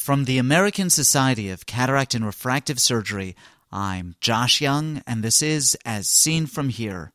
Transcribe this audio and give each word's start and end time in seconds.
From 0.00 0.24
the 0.24 0.38
American 0.38 0.88
Society 0.88 1.50
of 1.50 1.66
Cataract 1.66 2.14
and 2.14 2.24
Refractive 2.24 2.80
Surgery, 2.80 3.36
I'm 3.70 4.14
Josh 4.18 4.58
Young, 4.58 5.02
and 5.06 5.22
this 5.22 5.42
is 5.42 5.76
As 5.84 6.08
Seen 6.08 6.46
From 6.46 6.70
Here. 6.70 7.12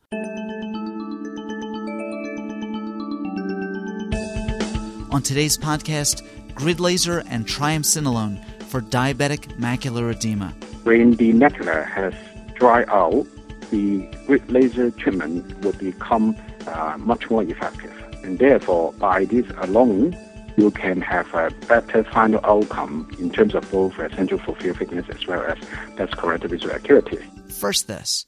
On 5.12 5.20
today's 5.24 5.58
podcast, 5.58 6.22
grid 6.54 6.80
laser 6.80 7.24
and 7.28 7.48
triamcinolone 7.48 8.46
for 8.66 8.82
diabetic 8.82 9.58
macular 9.58 10.12
edema. 10.12 10.54
When 10.84 11.16
the 11.16 11.34
macula 11.34 11.88
has 11.88 12.14
dried 12.54 12.88
out, 12.90 13.26
the 13.72 14.08
grid 14.28 14.48
laser 14.52 14.92
treatment 14.92 15.60
will 15.62 15.74
become 15.74 16.38
uh, 16.68 16.98
much 17.00 17.32
more 17.32 17.42
effective. 17.42 17.92
And 18.24 18.38
therefore, 18.38 18.94
by 18.94 19.26
this 19.26 19.50
alone, 19.58 20.16
you 20.58 20.72
can 20.72 21.02
have 21.02 21.34
a 21.34 21.52
better 21.68 22.04
final 22.06 22.40
outcome 22.44 23.10
in 23.20 23.30
terms 23.30 23.56
of 23.56 23.70
both 23.72 23.94
foveal 23.94 24.78
thickness 24.78 25.06
as 25.10 25.26
well 25.28 25.44
as 25.44 25.58
best 25.96 26.18
corrected 26.18 26.52
visual 26.52 26.74
acuity. 26.74 27.20
First, 27.50 27.88
this. 27.88 28.26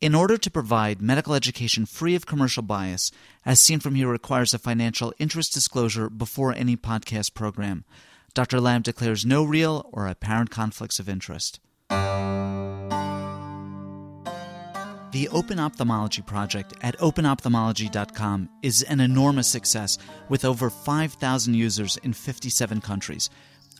In 0.00 0.14
order 0.14 0.38
to 0.38 0.50
provide 0.50 1.02
medical 1.02 1.34
education 1.34 1.84
free 1.84 2.14
of 2.14 2.24
commercial 2.24 2.62
bias, 2.62 3.12
as 3.44 3.60
seen 3.60 3.80
from 3.80 3.94
here 3.94 4.08
requires 4.08 4.54
a 4.54 4.58
financial 4.58 5.12
interest 5.18 5.52
disclosure 5.52 6.08
before 6.08 6.54
any 6.54 6.76
podcast 6.76 7.34
program. 7.34 7.84
Dr. 8.32 8.60
Lam 8.60 8.80
declares 8.80 9.26
no 9.26 9.44
real 9.44 9.88
or 9.92 10.06
apparent 10.06 10.50
conflicts 10.50 10.98
of 10.98 11.08
interest. 11.08 11.60
The 15.12 15.28
Open 15.30 15.58
Ophthalmology 15.58 16.22
Project 16.22 16.74
at 16.82 16.96
openophthalmology.com 16.98 18.48
is 18.62 18.84
an 18.84 19.00
enormous 19.00 19.48
success 19.48 19.98
with 20.28 20.44
over 20.44 20.70
5,000 20.70 21.52
users 21.54 21.96
in 22.04 22.12
57 22.12 22.80
countries. 22.80 23.28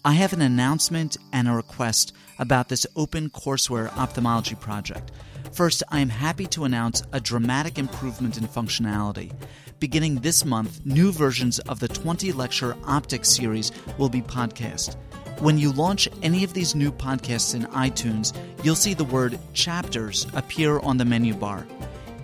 I 0.04 0.14
have 0.14 0.32
an 0.32 0.40
announcement 0.40 1.16
and 1.32 1.46
a 1.46 1.52
request 1.52 2.14
about 2.40 2.68
this 2.68 2.84
open 2.96 3.30
courseware 3.30 3.96
ophthalmology 3.96 4.56
project. 4.56 5.12
First, 5.52 5.84
I 5.90 6.00
am 6.00 6.08
happy 6.08 6.46
to 6.46 6.64
announce 6.64 7.04
a 7.12 7.20
dramatic 7.20 7.78
improvement 7.78 8.36
in 8.36 8.48
functionality. 8.48 9.32
Beginning 9.78 10.16
this 10.16 10.44
month, 10.44 10.84
new 10.84 11.12
versions 11.12 11.60
of 11.60 11.78
the 11.78 11.88
20 11.88 12.32
lecture 12.32 12.76
optics 12.84 13.28
series 13.28 13.70
will 13.98 14.08
be 14.08 14.20
podcast. 14.20 14.96
When 15.40 15.56
you 15.56 15.72
launch 15.72 16.06
any 16.22 16.44
of 16.44 16.52
these 16.52 16.74
new 16.74 16.92
podcasts 16.92 17.54
in 17.54 17.62
iTunes, 17.68 18.36
you'll 18.62 18.74
see 18.74 18.92
the 18.92 19.04
word 19.04 19.38
chapters 19.54 20.26
appear 20.34 20.80
on 20.80 20.98
the 20.98 21.06
menu 21.06 21.32
bar. 21.32 21.66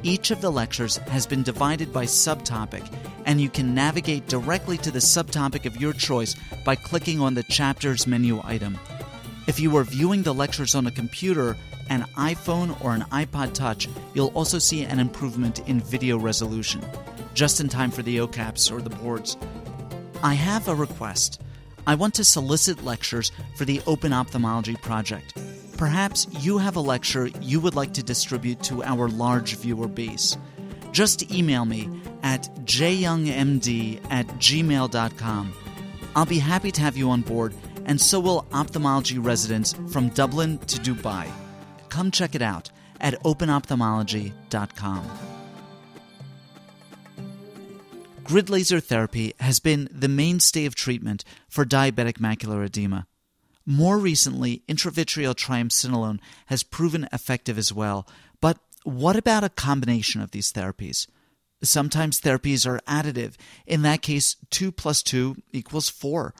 Each 0.02 0.30
of 0.30 0.42
the 0.42 0.52
lectures 0.52 0.98
has 0.98 1.26
been 1.26 1.42
divided 1.42 1.94
by 1.94 2.04
subtopic, 2.04 2.86
and 3.24 3.40
you 3.40 3.48
can 3.48 3.74
navigate 3.74 4.28
directly 4.28 4.76
to 4.76 4.90
the 4.90 4.98
subtopic 4.98 5.64
of 5.64 5.80
your 5.80 5.94
choice 5.94 6.36
by 6.62 6.74
clicking 6.74 7.18
on 7.22 7.32
the 7.32 7.42
chapters 7.44 8.06
menu 8.06 8.38
item. 8.44 8.78
If 9.46 9.60
you 9.60 9.74
are 9.78 9.84
viewing 9.84 10.22
the 10.22 10.34
lectures 10.34 10.74
on 10.74 10.86
a 10.86 10.90
computer, 10.90 11.56
an 11.88 12.04
iPhone, 12.18 12.78
or 12.84 12.92
an 12.92 13.06
iPod 13.12 13.54
Touch, 13.54 13.88
you'll 14.12 14.34
also 14.34 14.58
see 14.58 14.82
an 14.82 15.00
improvement 15.00 15.66
in 15.66 15.80
video 15.80 16.18
resolution, 16.18 16.84
just 17.32 17.60
in 17.60 17.70
time 17.70 17.90
for 17.90 18.02
the 18.02 18.18
OKAPs 18.18 18.70
or 18.70 18.82
the 18.82 18.90
boards. 18.90 19.38
I 20.22 20.34
have 20.34 20.68
a 20.68 20.74
request. 20.74 21.40
I 21.86 21.94
want 21.94 22.14
to 22.14 22.24
solicit 22.24 22.84
lectures 22.84 23.30
for 23.54 23.64
the 23.64 23.80
Open 23.86 24.12
Ophthalmology 24.12 24.74
Project. 24.76 25.34
Perhaps 25.76 26.26
you 26.40 26.58
have 26.58 26.76
a 26.76 26.80
lecture 26.80 27.28
you 27.40 27.60
would 27.60 27.76
like 27.76 27.92
to 27.94 28.02
distribute 28.02 28.62
to 28.64 28.82
our 28.82 29.08
large 29.08 29.56
viewer 29.56 29.86
base. 29.86 30.36
Just 30.90 31.30
email 31.30 31.64
me 31.64 31.88
at 32.22 32.48
jyoungmd 32.64 34.00
at 34.10 34.26
gmail.com. 34.26 35.52
I'll 36.16 36.26
be 36.26 36.38
happy 36.38 36.72
to 36.72 36.80
have 36.80 36.96
you 36.96 37.10
on 37.10 37.20
board, 37.20 37.54
and 37.84 38.00
so 38.00 38.18
will 38.18 38.46
ophthalmology 38.52 39.18
residents 39.18 39.74
from 39.90 40.08
Dublin 40.08 40.58
to 40.58 40.80
Dubai. 40.80 41.30
Come 41.90 42.10
check 42.10 42.34
it 42.34 42.42
out 42.42 42.70
at 43.00 43.22
openophthalmology.com. 43.22 45.25
Grid 48.26 48.50
laser 48.50 48.80
therapy 48.80 49.34
has 49.38 49.60
been 49.60 49.88
the 49.92 50.08
mainstay 50.08 50.66
of 50.66 50.74
treatment 50.74 51.24
for 51.48 51.64
diabetic 51.64 52.14
macular 52.14 52.64
edema. 52.66 53.06
More 53.64 53.98
recently, 53.98 54.64
intravitreal 54.68 55.36
triamcinolone 55.36 56.18
has 56.46 56.64
proven 56.64 57.08
effective 57.12 57.56
as 57.56 57.72
well. 57.72 58.04
But 58.40 58.58
what 58.82 59.14
about 59.14 59.44
a 59.44 59.48
combination 59.48 60.20
of 60.20 60.32
these 60.32 60.52
therapies? 60.52 61.06
Sometimes 61.62 62.20
therapies 62.20 62.66
are 62.66 62.80
additive. 62.88 63.34
In 63.64 63.82
that 63.82 64.02
case, 64.02 64.34
2 64.50 64.72
plus 64.72 65.04
2 65.04 65.36
equals 65.52 65.88
4. 65.88 66.34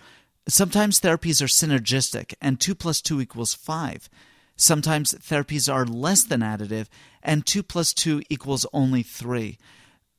Sometimes 0.49 1.01
therapies 1.01 1.41
are 1.41 1.47
synergistic, 1.47 2.35
and 2.41 2.59
2 2.59 2.75
plus 2.75 3.01
2 3.01 3.21
equals 3.21 3.55
5. 3.55 4.09
Sometimes 4.57 5.15
therapies 5.15 5.73
are 5.73 5.87
less 5.87 6.25
than 6.25 6.41
additive, 6.41 6.89
and 7.23 7.47
2 7.47 7.63
plus 7.63 7.93
2 7.93 8.23
equals 8.29 8.67
only 8.73 9.05
3. 9.05 9.57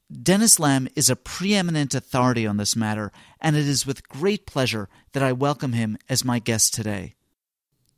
Dennis 0.09 0.57
Lam 0.57 0.87
is 0.95 1.09
a 1.09 1.17
preeminent 1.17 1.93
authority 1.93 2.47
on 2.47 2.55
this 2.55 2.77
matter, 2.77 3.11
and 3.41 3.57
it 3.57 3.67
is 3.67 3.85
with 3.85 4.07
great 4.07 4.45
pleasure 4.45 4.87
that 5.11 5.21
I 5.21 5.33
welcome 5.33 5.73
him 5.73 5.97
as 6.07 6.23
my 6.23 6.39
guest 6.39 6.73
today. 6.73 7.15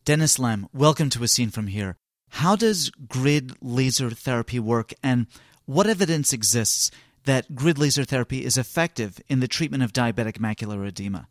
Dennis 0.05 0.39
Lam, 0.39 0.67
welcome 0.73 1.11
to 1.11 1.23
As 1.23 1.31
Seen 1.31 1.51
From 1.51 1.67
Here. 1.67 1.97
How 2.29 2.55
does 2.55 2.89
grid 2.89 3.53
laser 3.61 4.09
therapy 4.09 4.59
work, 4.59 4.91
and 5.03 5.27
what 5.65 5.85
evidence 5.85 6.33
exists 6.33 6.89
that 7.25 7.53
grid 7.53 7.77
laser 7.77 8.03
therapy 8.03 8.43
is 8.43 8.57
effective 8.57 9.21
in 9.27 9.39
the 9.39 9.47
treatment 9.47 9.83
of 9.83 9.93
diabetic 9.93 10.39
macular 10.39 10.87
edema? 10.87 11.27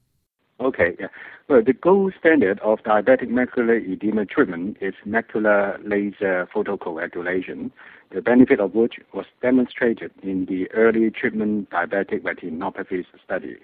Okay, 0.60 0.96
yeah. 0.98 1.06
Well, 1.48 1.62
the 1.64 1.72
gold 1.72 2.14
standard 2.19 2.58
of 2.60 2.80
diabetic 2.80 3.28
macular 3.28 3.78
edema 3.80 4.26
treatment 4.26 4.76
is 4.80 4.94
macular 5.06 5.78
laser 5.88 6.48
photocoagulation, 6.52 7.70
the 8.10 8.20
benefit 8.20 8.58
of 8.58 8.74
which 8.74 8.94
was 9.14 9.26
demonstrated 9.41 10.10
in 10.20 10.47
the 10.47 10.68
early 10.72 11.10
treatment 11.10 11.70
diabetic 11.70 12.22
retinopathy 12.22 13.04
study. 13.24 13.58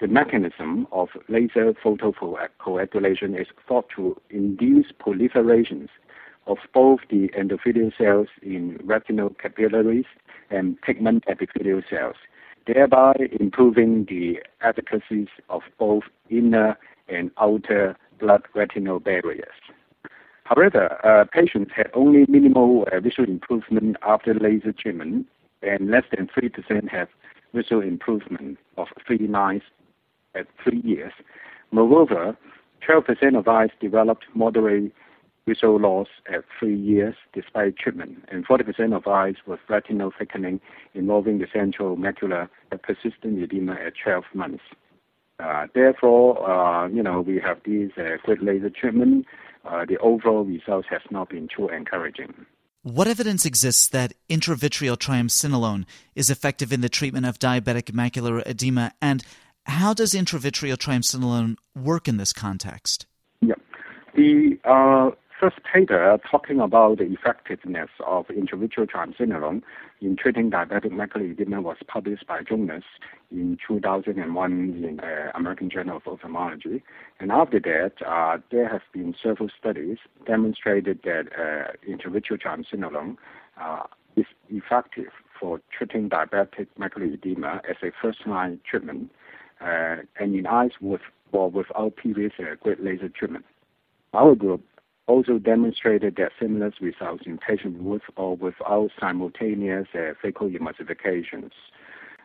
The 0.00 0.08
mechanism 0.08 0.88
of 0.90 1.10
laser 1.28 1.72
photocoagulation 1.72 3.40
is 3.40 3.46
thought 3.68 3.88
to 3.94 4.20
induce 4.28 4.86
proliferations 4.90 5.88
of 6.48 6.58
both 6.74 7.00
the 7.10 7.28
endothelial 7.38 7.96
cells 7.96 8.26
in 8.42 8.80
retinal 8.82 9.30
capillaries 9.30 10.04
and 10.50 10.80
pigment 10.82 11.24
epithelial 11.28 11.82
cells, 11.88 12.16
thereby 12.66 13.14
improving 13.40 14.06
the 14.08 14.38
efficacy 14.62 15.28
of 15.48 15.62
both 15.78 16.04
inner 16.30 16.76
and 17.08 17.30
outer 17.38 17.96
blood 18.18 18.42
retinal 18.54 19.00
barriers. 19.00 19.54
However, 20.44 20.98
uh, 21.04 21.24
patients 21.32 21.72
had 21.74 21.90
only 21.94 22.26
minimal 22.28 22.86
uh, 22.92 23.00
visual 23.00 23.28
improvement 23.28 23.96
after 24.02 24.34
laser 24.34 24.72
treatment, 24.72 25.26
and 25.62 25.90
less 25.90 26.04
than 26.14 26.28
3% 26.28 26.88
have 26.90 27.08
visual 27.54 27.82
improvement 27.82 28.58
of 28.76 28.88
three 29.06 29.26
lines 29.26 29.62
at 30.34 30.46
three 30.62 30.82
years. 30.84 31.12
Moreover, 31.70 32.36
12% 32.86 33.38
of 33.38 33.48
eyes 33.48 33.70
developed 33.80 34.26
moderate 34.34 34.92
visual 35.46 35.78
loss 35.78 36.08
at 36.32 36.44
three 36.58 36.76
years 36.76 37.14
despite 37.32 37.76
treatment, 37.76 38.24
and 38.28 38.46
40% 38.46 38.96
of 38.96 39.06
eyes 39.06 39.36
with 39.46 39.60
retinal 39.68 40.12
thickening 40.16 40.60
involving 40.94 41.38
the 41.38 41.46
central 41.52 41.96
macula 41.96 42.48
persistent 42.82 43.42
edema 43.42 43.72
at 43.74 43.94
12 44.02 44.24
months. 44.34 44.62
Uh, 45.38 45.66
therefore, 45.74 46.48
uh, 46.48 46.88
you 46.88 47.02
know, 47.02 47.20
we 47.20 47.40
have 47.40 47.58
these 47.64 47.90
uh, 47.98 48.16
laser 48.40 48.70
treatment. 48.70 49.26
Uh, 49.64 49.84
the 49.84 49.98
overall 49.98 50.44
results 50.44 50.86
has 50.90 51.00
not 51.10 51.28
been 51.28 51.48
too 51.54 51.68
encouraging. 51.68 52.32
What 52.82 53.08
evidence 53.08 53.46
exists 53.46 53.88
that 53.88 54.12
intravitreal 54.28 54.98
triamcinolone 54.98 55.86
is 56.14 56.28
effective 56.28 56.72
in 56.72 56.82
the 56.82 56.90
treatment 56.90 57.24
of 57.26 57.38
diabetic 57.38 57.90
macular 57.92 58.42
edema, 58.46 58.92
and 59.00 59.24
how 59.64 59.94
does 59.94 60.12
intravitreal 60.12 60.76
triamcinolone 60.76 61.56
work 61.74 62.06
in 62.06 62.18
this 62.18 62.34
context? 62.34 63.06
Yeah, 63.40 63.54
the 64.14 64.58
uh, 64.64 65.12
first 65.44 65.62
paper 65.70 66.18
talking 66.30 66.58
about 66.58 66.96
the 66.96 67.04
effectiveness 67.04 67.90
of 68.06 68.26
intravitreal 68.28 68.88
triamcinolone 68.88 69.60
in 70.00 70.16
treating 70.16 70.50
diabetic 70.50 70.90
macular 70.90 71.32
edema 71.32 71.60
was 71.60 71.76
published 71.86 72.26
by 72.26 72.40
Jonas 72.42 72.84
in 73.30 73.58
2001 73.68 74.52
in 74.52 74.96
the 74.96 75.36
American 75.36 75.68
Journal 75.68 75.98
of 75.98 76.06
Ophthalmology. 76.06 76.82
And 77.20 77.30
after 77.30 77.60
that, 77.60 77.92
uh, 78.06 78.38
there 78.50 78.70
have 78.70 78.80
been 78.94 79.14
several 79.22 79.50
studies 79.58 79.98
demonstrated 80.26 81.00
that 81.04 81.26
uh, 81.38 81.72
intravitreal 81.86 82.40
triamcinolone 82.40 83.16
uh, 83.60 83.82
is 84.16 84.24
effective 84.48 85.12
for 85.38 85.60
treating 85.76 86.08
diabetic 86.08 86.68
macular 86.80 87.12
edema 87.12 87.60
as 87.68 87.76
a 87.82 87.90
first-line 88.00 88.60
treatment, 88.70 89.10
uh, 89.60 89.96
and 90.18 90.34
in 90.34 90.46
eyes 90.46 90.70
with 90.80 91.02
or 91.32 91.50
without 91.50 91.96
previous 91.96 92.32
uh, 92.38 92.54
grid 92.62 92.80
laser 92.80 93.10
treatment. 93.10 93.44
Our 94.14 94.34
group 94.36 94.62
also 95.06 95.38
demonstrated 95.38 96.16
that 96.16 96.32
similar 96.40 96.72
results 96.80 97.24
in 97.26 97.38
patients 97.38 97.78
with 97.80 98.02
or 98.16 98.36
without 98.36 98.90
simultaneous 98.98 99.88
uh, 99.94 100.14
phacoemulsifications. 100.22 101.50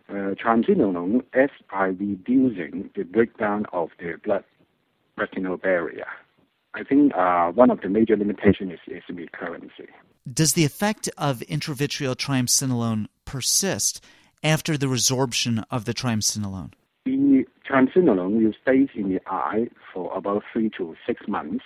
Uh, 0.10 0.34
triamcinolone, 0.44 1.24
as 1.34 1.50
by 1.70 1.86
reducing 1.86 2.90
the 2.96 3.04
breakdown 3.04 3.66
of 3.74 3.90
the 4.00 4.16
blood 4.24 4.44
retinal 5.18 5.56
barrier. 5.58 6.08
I 6.74 6.84
think 6.84 7.14
uh, 7.16 7.52
one 7.52 7.70
of 7.70 7.82
the 7.82 7.90
major 7.90 8.16
limitations 8.16 8.74
is, 8.88 9.02
is 9.10 9.16
recurrency. 9.16 9.88
Does 10.32 10.54
the 10.54 10.66
effect 10.66 11.10
of 11.18 11.40
intravitreal 11.42 12.16
triamcinolone 12.16 13.08
persist 13.26 14.04
after 14.44 14.78
the 14.78 14.86
resorption 14.88 15.64
of 15.70 15.86
the 15.86 15.94
triamcinolone? 15.94 16.74
The 17.06 17.46
triamcinolone 17.70 18.44
will 18.44 18.54
stay 18.62 18.88
in 18.96 19.10
the 19.10 19.20
eye 19.28 19.68
for 19.94 20.16
about 20.16 20.44
three 20.52 20.70
to 20.78 20.96
six 21.06 21.28
months, 21.28 21.66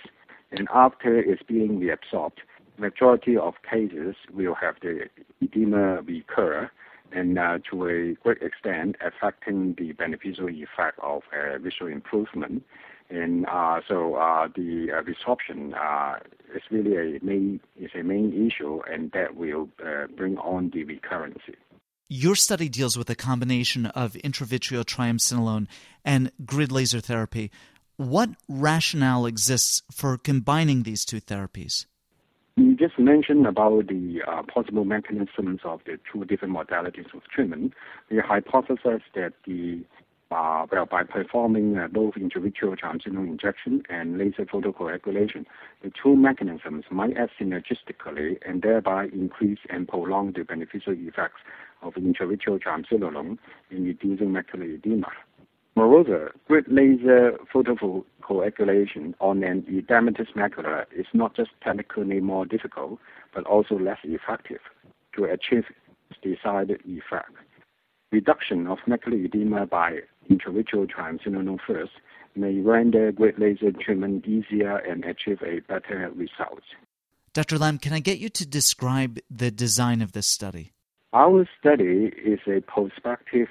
and 0.56 0.68
after 0.72 1.18
it's 1.18 1.42
being 1.42 1.80
reabsorbed, 1.80 2.38
majority 2.78 3.36
of 3.36 3.54
cases 3.68 4.16
will 4.32 4.54
have 4.54 4.76
the 4.82 5.08
edema 5.40 6.02
recur, 6.02 6.70
and 7.12 7.38
uh, 7.38 7.58
to 7.70 7.88
a 7.88 8.14
great 8.22 8.42
extent 8.42 8.96
affecting 9.00 9.74
the 9.78 9.92
beneficial 9.92 10.48
effect 10.48 10.98
of 11.00 11.22
uh, 11.32 11.58
visual 11.58 11.90
improvement. 11.90 12.64
And 13.10 13.46
uh, 13.46 13.80
so 13.86 14.14
uh, 14.14 14.48
the 14.54 14.88
resorption 15.04 15.74
uh, 15.76 16.18
is 16.54 16.62
really 16.70 17.16
a 17.16 17.24
main 17.24 17.60
is 17.76 17.90
a 17.94 18.02
main 18.02 18.46
issue, 18.46 18.80
and 18.90 19.12
that 19.12 19.36
will 19.36 19.68
uh, 19.84 20.06
bring 20.16 20.38
on 20.38 20.70
the 20.72 20.84
recurrence. 20.84 21.42
Your 22.08 22.34
study 22.34 22.68
deals 22.68 22.98
with 22.98 23.08
a 23.10 23.14
combination 23.14 23.86
of 23.86 24.12
intravitreal 24.12 24.84
triamcinolone 24.84 25.66
and 26.04 26.32
grid 26.44 26.70
laser 26.70 27.00
therapy. 27.00 27.50
What 27.96 28.30
rationale 28.48 29.24
exists 29.24 29.82
for 29.92 30.18
combining 30.18 30.82
these 30.82 31.04
two 31.04 31.20
therapies? 31.20 31.86
You 32.56 32.76
just 32.76 32.98
mentioned 32.98 33.46
about 33.46 33.86
the 33.86 34.20
uh, 34.26 34.42
possible 34.42 34.84
mechanisms 34.84 35.60
of 35.64 35.80
the 35.86 35.98
two 36.12 36.24
different 36.24 36.54
modalities 36.54 37.12
of 37.14 37.22
treatment. 37.32 37.72
The 38.10 38.20
hypothesis 38.22 39.02
that 39.14 39.34
the 39.46 39.84
uh, 40.30 40.66
well, 40.72 40.86
by 40.86 41.04
performing 41.04 41.78
uh, 41.78 41.86
both 41.86 42.14
intravitreal 42.14 42.76
triamcinolone 42.76 43.28
injection 43.28 43.82
and 43.88 44.18
laser 44.18 44.44
photocoagulation, 44.44 45.44
the 45.82 45.92
two 46.02 46.16
mechanisms 46.16 46.84
might 46.90 47.16
act 47.16 47.32
synergistically 47.40 48.38
and 48.44 48.62
thereby 48.62 49.06
increase 49.12 49.60
and 49.70 49.86
prolong 49.86 50.32
the 50.32 50.42
beneficial 50.42 50.94
effects 50.96 51.40
of 51.82 51.94
intravitreal 51.94 52.60
triamcinolone 52.60 53.38
in 53.70 53.84
reducing 53.84 54.28
macular 54.30 54.74
edema. 54.74 55.08
Moreover, 55.76 56.32
grid 56.46 56.66
laser 56.68 57.36
photocoagulation 57.52 59.14
on 59.20 59.42
an 59.42 59.62
edematous 59.62 60.32
macula 60.34 60.84
is 60.94 61.06
not 61.12 61.34
just 61.34 61.50
technically 61.62 62.20
more 62.20 62.46
difficult, 62.46 63.00
but 63.34 63.44
also 63.44 63.78
less 63.78 63.98
effective 64.04 64.60
to 65.16 65.24
achieve 65.24 65.64
desired 66.22 66.70
effect. 66.70 67.32
Reduction 68.12 68.68
of 68.68 68.78
macular 68.86 69.24
edema 69.24 69.66
by 69.66 69.98
intravitreal 70.30 70.88
triamcinolone 70.88 71.58
first 71.66 71.92
may 72.36 72.60
render 72.60 73.10
grid 73.10 73.38
laser 73.38 73.72
treatment 73.72 74.26
easier 74.26 74.76
and 74.76 75.04
achieve 75.04 75.42
a 75.42 75.60
better 75.60 76.10
result. 76.14 76.62
Dr. 77.32 77.58
Lam, 77.58 77.78
can 77.78 77.92
I 77.92 77.98
get 77.98 78.18
you 78.18 78.28
to 78.28 78.46
describe 78.46 79.18
the 79.28 79.50
design 79.50 80.00
of 80.02 80.12
this 80.12 80.28
study? 80.28 80.72
Our 81.12 81.48
study 81.58 82.12
is 82.24 82.38
a 82.46 82.60
prospective 82.60 83.48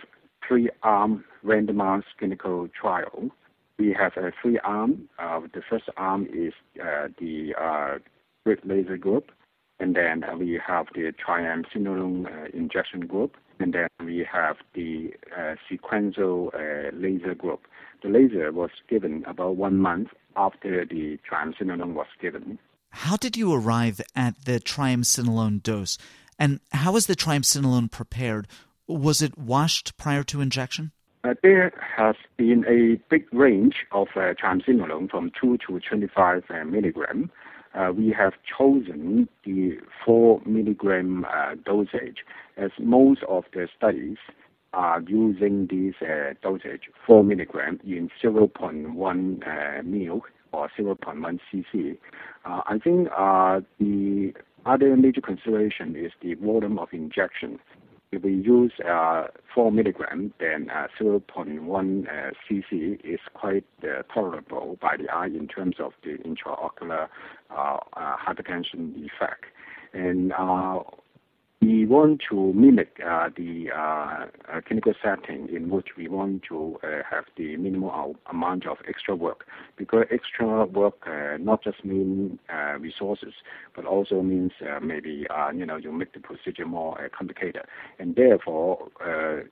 three-arm 0.47 1.25
randomized 1.45 2.06
clinical 2.18 2.68
trial. 2.80 3.30
We 3.78 3.95
have 4.00 4.13
a 4.18 4.31
three 4.42 4.60
arm. 4.60 5.10
Uh, 5.19 5.42
the 5.54 5.62
first 5.68 5.86
arm 5.98 6.28
is 6.31 6.54
uh, 6.81 7.07
the 7.19 7.54
uh, 7.60 7.98
grid 8.45 8.60
laser 8.63 8.98
group, 8.98 9.31
and 9.80 9.95
then 9.95 10.24
we 10.38 10.60
have 10.66 10.88
the 10.94 11.12
triamcinolone 11.12 12.25
uh, 12.28 12.50
injection 12.54 13.01
group, 13.07 13.36
and 13.60 13.74
then 13.74 13.88
we 14.06 14.25
have 14.31 14.57
the 14.74 15.13
uh, 15.38 15.56
sequential 15.69 16.51
uh, 16.54 16.92
laser 16.94 17.34
group. 17.34 17.62
The 18.04 18.10
laser 18.10 18.51
was 18.51 18.72
given 18.90 19.24
about 19.25 19.56
one 19.56 19.78
month 19.78 20.10
after 20.36 20.86
the 20.86 21.19
triamcinolone 21.30 21.94
was 21.94 22.07
given. 22.22 22.60
How 22.90 23.18
did 23.18 23.36
you 23.36 23.51
arrive 23.54 24.01
at 24.16 24.45
the 24.45 24.60
triamcinolone 24.60 25.63
dose? 25.63 25.98
And 26.38 26.60
how 26.72 26.92
was 26.94 27.07
the 27.07 27.16
triamcinolone 27.16 27.90
prepared? 27.90 28.48
Was 28.88 29.22
it 29.22 29.38
washed 29.38 29.98
prior 29.98 30.24
to 30.24 30.42
injection? 30.42 30.92
Uh, 31.25 31.33
there 31.41 31.71
has 31.79 32.15
been 32.35 32.65
a 32.67 33.01
big 33.09 33.25
range 33.31 33.85
of 33.93 34.07
uh, 34.15 34.33
triamcinolone 34.33 35.09
from 35.09 35.31
2 35.39 35.57
to 35.65 35.79
25 35.79 36.43
uh, 36.49 36.65
milligram. 36.65 37.31
Uh, 37.73 37.93
we 37.95 38.11
have 38.11 38.33
chosen 38.57 39.29
the 39.45 39.77
4 40.05 40.41
milligram 40.45 41.25
uh, 41.25 41.55
dosage 41.65 42.25
as 42.57 42.71
most 42.77 43.23
of 43.29 43.45
the 43.53 43.69
studies 43.75 44.17
are 44.73 45.01
using 45.07 45.67
this 45.67 45.95
uh, 46.05 46.33
dosage, 46.41 46.89
4 47.07 47.23
milligram 47.23 47.79
in 47.85 48.09
0.1 48.21 49.47
uh, 49.47 49.83
mil 49.83 50.21
or 50.51 50.69
0.1 50.77 51.39
cc. 51.51 51.97
I 52.45 52.77
think 52.83 53.07
the 53.79 54.33
other 54.65 54.95
major 54.97 55.21
consideration 55.21 55.95
is 55.95 56.11
the 56.21 56.33
volume 56.35 56.77
of 56.77 56.89
injection. 56.91 57.59
If 58.13 58.21
we 58.21 58.33
use 58.33 58.74
uh, 58.88 59.24
4 59.56 59.71
milligram, 59.71 60.36
then 60.39 60.69
uh, 60.69 60.86
0.1 61.01 62.07
uh, 62.07 62.31
cc 62.48 63.00
is 63.04 63.19
quite 63.33 63.65
uh, 63.83 64.04
tolerable 64.13 64.77
by 64.80 64.98
the 64.98 65.12
eye 65.12 65.25
in 65.25 65.48
terms 65.48 65.77
of 65.80 65.94
the 66.04 66.19
intraocular 66.19 67.07
uh, 67.50 67.77
uh, 67.94 68.15
hypertension 68.18 68.94
effect. 69.04 69.45
And 69.94 70.31
we 71.63 71.86
want 71.86 72.21
to 72.30 72.51
mimic 72.54 73.00
uh, 73.06 73.30
the 73.38 73.68
uh, 73.74 74.25
uh, 74.51 74.62
clinical 74.68 74.94
setting 75.01 75.48
in 75.50 75.69
which 75.69 75.89
we 75.98 76.07
want 76.07 76.44
to 76.50 76.77
uh, 76.83 76.88
have 77.10 77.25
the 77.38 77.56
minimal 77.57 78.15
amount 78.30 78.68
of 78.68 78.77
extra 78.88 79.15
work. 79.15 79.45
Because 79.77 80.06
extra 80.12 80.65
work 80.65 80.95
uh, 81.07 81.38
not 81.39 81.63
just 81.63 81.86
means 81.86 82.38
uh, 82.54 82.77
resources 82.80 83.33
but 83.75 83.86
also 83.86 84.21
means 84.21 84.51
maybe 84.81 85.25
you 85.56 85.65
know 85.65 85.77
you 85.77 85.92
make 85.92 86.13
the 86.13 86.19
procedure 86.19 86.65
more 86.65 87.10
complicated. 87.18 87.63
And 88.00 88.16
therefore 88.16 88.89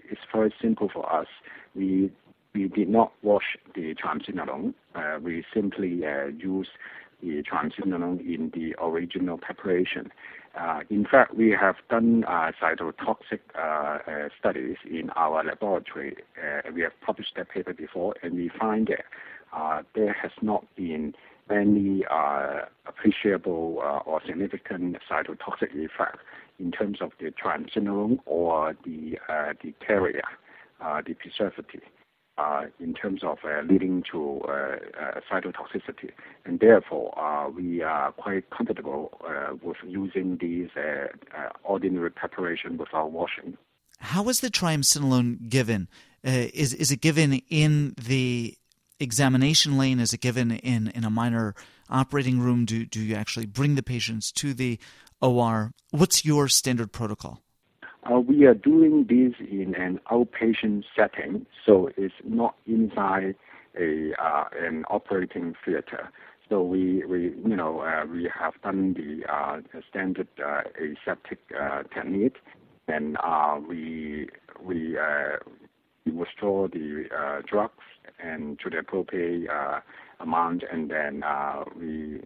it's 0.09 0.21
very 0.33 0.53
simple 0.61 0.89
for 0.93 1.11
us. 1.11 1.27
We 1.75 2.11
we 2.53 2.67
did 2.67 2.89
not 2.89 3.13
wash 3.23 3.57
the 3.75 3.95
triamcinolone. 3.95 4.73
We 5.21 5.45
simply 5.53 6.03
use 6.37 6.67
the 7.21 7.43
triamcinolone 7.43 8.19
in 8.19 8.51
the 8.53 8.75
original 8.83 9.37
preparation. 9.37 10.11
uh, 10.11 10.40
in 10.89 11.05
fact, 11.05 11.35
we 11.35 11.51
have 11.51 11.75
done 11.89 12.25
uh, 12.25 12.51
cytotoxic 12.61 13.39
uh, 13.55 13.99
uh 14.09 14.29
studies 14.37 14.77
in 14.89 15.09
our 15.11 15.43
laboratory. 15.43 16.15
Uh, 16.37 16.61
we 16.73 16.81
have 16.81 16.91
published 17.05 17.33
that 17.35 17.49
paper 17.49 17.73
before, 17.73 18.15
and 18.21 18.33
we 18.33 18.49
find 18.59 18.87
that 18.87 19.05
uh, 19.53 19.81
there 19.95 20.13
has 20.13 20.31
not 20.41 20.65
been 20.75 21.13
any 21.49 22.03
appreciable 22.85 23.81
or 24.05 24.21
significant 24.25 24.97
cytotoxic 25.09 25.73
effect 25.75 26.17
in 26.59 26.71
terms 26.71 27.01
of 27.01 27.11
the 27.19 27.31
triamcinolone 27.31 28.19
or 28.25 28.73
the 28.85 29.17
carrier, 29.85 30.21
the 31.05 31.13
preservative 31.13 31.81
uh, 31.83 32.00
in 32.79 32.93
terms 32.93 33.23
of 33.23 33.37
uh, 33.43 33.61
leading 33.69 34.03
to 34.11 34.41
uh, 34.47 34.51
uh 34.51 35.19
cytotoxicity. 35.31 36.11
And 36.45 36.59
therefore, 36.59 37.17
uh, 37.19 37.49
we 37.49 37.81
are 37.81 38.11
quite 38.13 38.49
comfortable 38.49 39.17
uh, 39.27 39.55
with 39.61 39.77
using 39.85 40.37
these 40.39 40.69
ordinary 41.63 42.11
preparation 42.11 42.77
without 42.77 43.11
washing. 43.11 43.57
How 43.99 44.27
is 44.29 44.39
the 44.39 44.49
triamcinolone 44.49 45.49
given? 45.49 45.87
is, 46.23 46.73
is 46.73 46.91
it 46.91 47.01
given 47.01 47.41
in 47.49 47.95
the 47.99 48.55
examination 48.99 49.77
lane? 49.77 49.99
Is 49.99 50.13
it 50.13 50.21
given 50.21 50.51
in, 50.51 50.89
in 50.89 51.03
a 51.03 51.09
minor 51.09 51.55
operating 51.89 52.39
room? 52.39 52.65
Do, 52.65 52.85
do 52.85 52.99
you 52.99 53.15
actually 53.15 53.47
bring 53.47 53.75
the 53.75 53.83
patients 53.83 54.31
to 54.33 54.53
the 54.53 54.79
OR? 55.21 55.71
What's 55.89 56.23
your 56.25 56.47
standard 56.47 56.91
protocol? 56.91 57.41
Uh, 58.09 58.19
we 58.19 58.45
are 58.45 58.55
doing 58.55 59.05
this 59.07 59.35
in 59.47 59.75
an 59.75 59.99
outpatient 60.11 60.83
setting, 60.95 61.45
so 61.65 61.89
it's 61.97 62.15
not 62.23 62.55
inside 62.65 63.35
a 63.79 64.11
uh, 64.19 64.45
an 64.59 64.83
operating 64.89 65.53
theater. 65.63 66.09
So 66.49 66.63
we, 66.63 67.05
we 67.05 67.33
you 67.45 67.55
know 67.55 67.81
uh, 67.81 68.05
we 68.11 68.29
have 68.37 68.53
done 68.63 68.95
the 68.95 69.31
uh, 69.31 69.61
standard 69.89 70.27
uh, 70.43 70.61
aseptic 70.79 71.39
uh, 71.57 71.83
technique, 71.93 72.37
and 72.87 73.17
we 73.67 74.29
we 74.63 74.97
we 76.05 76.11
withdraw 76.11 76.67
the 76.67 77.05
drugs 77.47 77.83
and 78.19 78.59
to 78.59 78.69
the 78.71 78.79
appropriate 78.79 79.47
amount, 80.19 80.63
and 80.71 80.89
then 80.89 81.23
we 81.79 82.21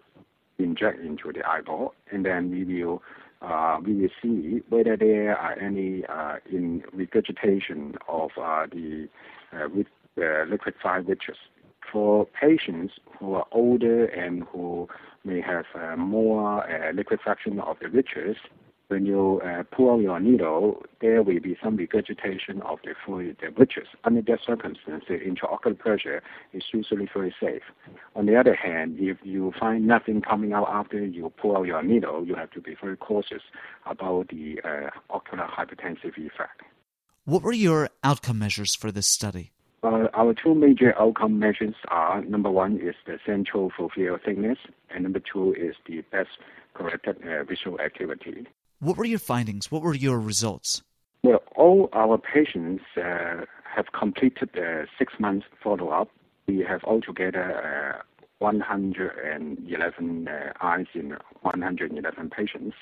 inject 0.58 1.00
into 1.02 1.34
the 1.34 1.46
eyeball, 1.46 1.94
and 2.12 2.26
then 2.26 2.50
we 2.50 2.64
will 2.64 3.04
uh, 3.46 3.80
we 3.86 3.94
will 3.94 4.10
see 4.22 4.62
whether 4.70 4.98
there 4.98 5.38
are 5.38 5.58
any 5.60 6.06
uh, 6.06 6.38
in 6.52 6.84
regurgitation 6.94 7.96
of 8.08 8.32
uh, 8.42 8.66
the 8.72 9.08
uh, 9.54 9.68
with, 9.74 9.88
uh, 10.18 10.44
liquefied 10.50 11.06
vitreous. 11.06 11.40
For 11.92 12.26
patients 12.26 12.94
who 13.20 13.36
are 13.36 13.46
older 13.52 14.06
and 14.06 14.44
who 14.52 14.90
may 15.24 15.40
have 15.40 15.66
uh, 15.76 15.96
more 15.96 16.66
liquefaction 16.94 17.60
of 17.60 17.78
the 17.82 17.88
vitreous, 17.88 18.38
when 18.88 19.06
you 19.06 19.42
uh, 19.44 19.64
pull 19.64 19.92
out 19.92 20.02
your 20.02 20.20
needle, 20.20 20.84
there 21.02 21.24
will 21.24 21.40
be 21.40 21.58
some 21.64 21.76
regurgitation 21.76 22.62
of 22.62 22.80
the 22.84 22.94
fluid, 23.06 23.38
the 23.42 23.50
bridges. 23.50 23.88
Under 24.04 24.22
that 24.22 24.40
circumstance, 24.46 25.06
the 25.08 25.16
intraocular 25.16 25.78
pressure 25.78 26.22
is 26.54 26.64
usually 26.72 27.10
very 27.14 27.34
safe. 27.40 27.64
On 28.16 28.26
the 28.26 28.36
other 28.36 28.56
hand, 28.56 28.98
if 29.00 29.18
you 29.24 29.54
find 29.60 29.88
nothing 29.88 30.22
coming 30.22 30.54
out 30.54 30.68
after 30.70 31.04
you 31.04 31.32
pull 31.42 31.58
out 31.58 31.68
your 31.68 31.84
needle, 31.84 32.26
you 32.26 32.36
have 32.36 32.52
to 32.52 32.62
be 32.62 32.76
very 32.80 32.98
cautious 32.98 33.42
about 33.86 34.30
the 34.30 34.60
uh, 34.64 34.90
ocular 35.10 35.48
hypertensive 35.48 36.18
effect. 36.18 36.62
What 37.26 37.42
were 37.42 37.54
your 37.54 37.90
outcome 38.04 38.38
measures 38.38 38.76
for 38.76 38.92
this 38.92 39.08
study? 39.08 39.52
Uh, 39.82 40.08
our 40.14 40.34
two 40.34 40.56
major 40.56 41.00
outcome 41.00 41.38
measures 41.38 41.76
are 41.90 42.24
number 42.24 42.50
one 42.50 42.78
is 42.78 42.96
the 43.06 43.20
central 43.26 43.72
foveal 43.72 43.94
field 43.94 44.20
thickness, 44.26 44.58
and 44.90 45.04
number 45.04 45.20
two 45.20 45.54
is 45.54 45.76
the 45.88 46.02
best 46.12 46.30
corrected 46.74 47.18
uh, 47.24 47.44
visual 47.44 47.78
acuity. 47.80 48.48
What 48.80 48.98
were 48.98 49.06
your 49.06 49.20
findings? 49.20 49.72
What 49.72 49.82
were 49.82 49.94
your 49.94 50.20
results? 50.20 50.84
Well, 51.24 51.42
all 51.56 51.90
our 51.94 52.18
patients 52.18 52.84
uh, 52.98 53.46
have 53.64 53.94
completed 53.98 54.50
the 54.54 54.88
six 54.98 55.14
months 55.20 55.46
follow 55.64 55.90
up. 55.90 56.10
We 56.48 56.60
have 56.68 56.84
altogether 56.84 57.98
uh, 57.98 58.04
111 58.40 60.28
uh, 60.28 60.54
eyes 60.62 60.86
in 60.94 61.18
111 61.42 62.30
patients. 62.30 62.76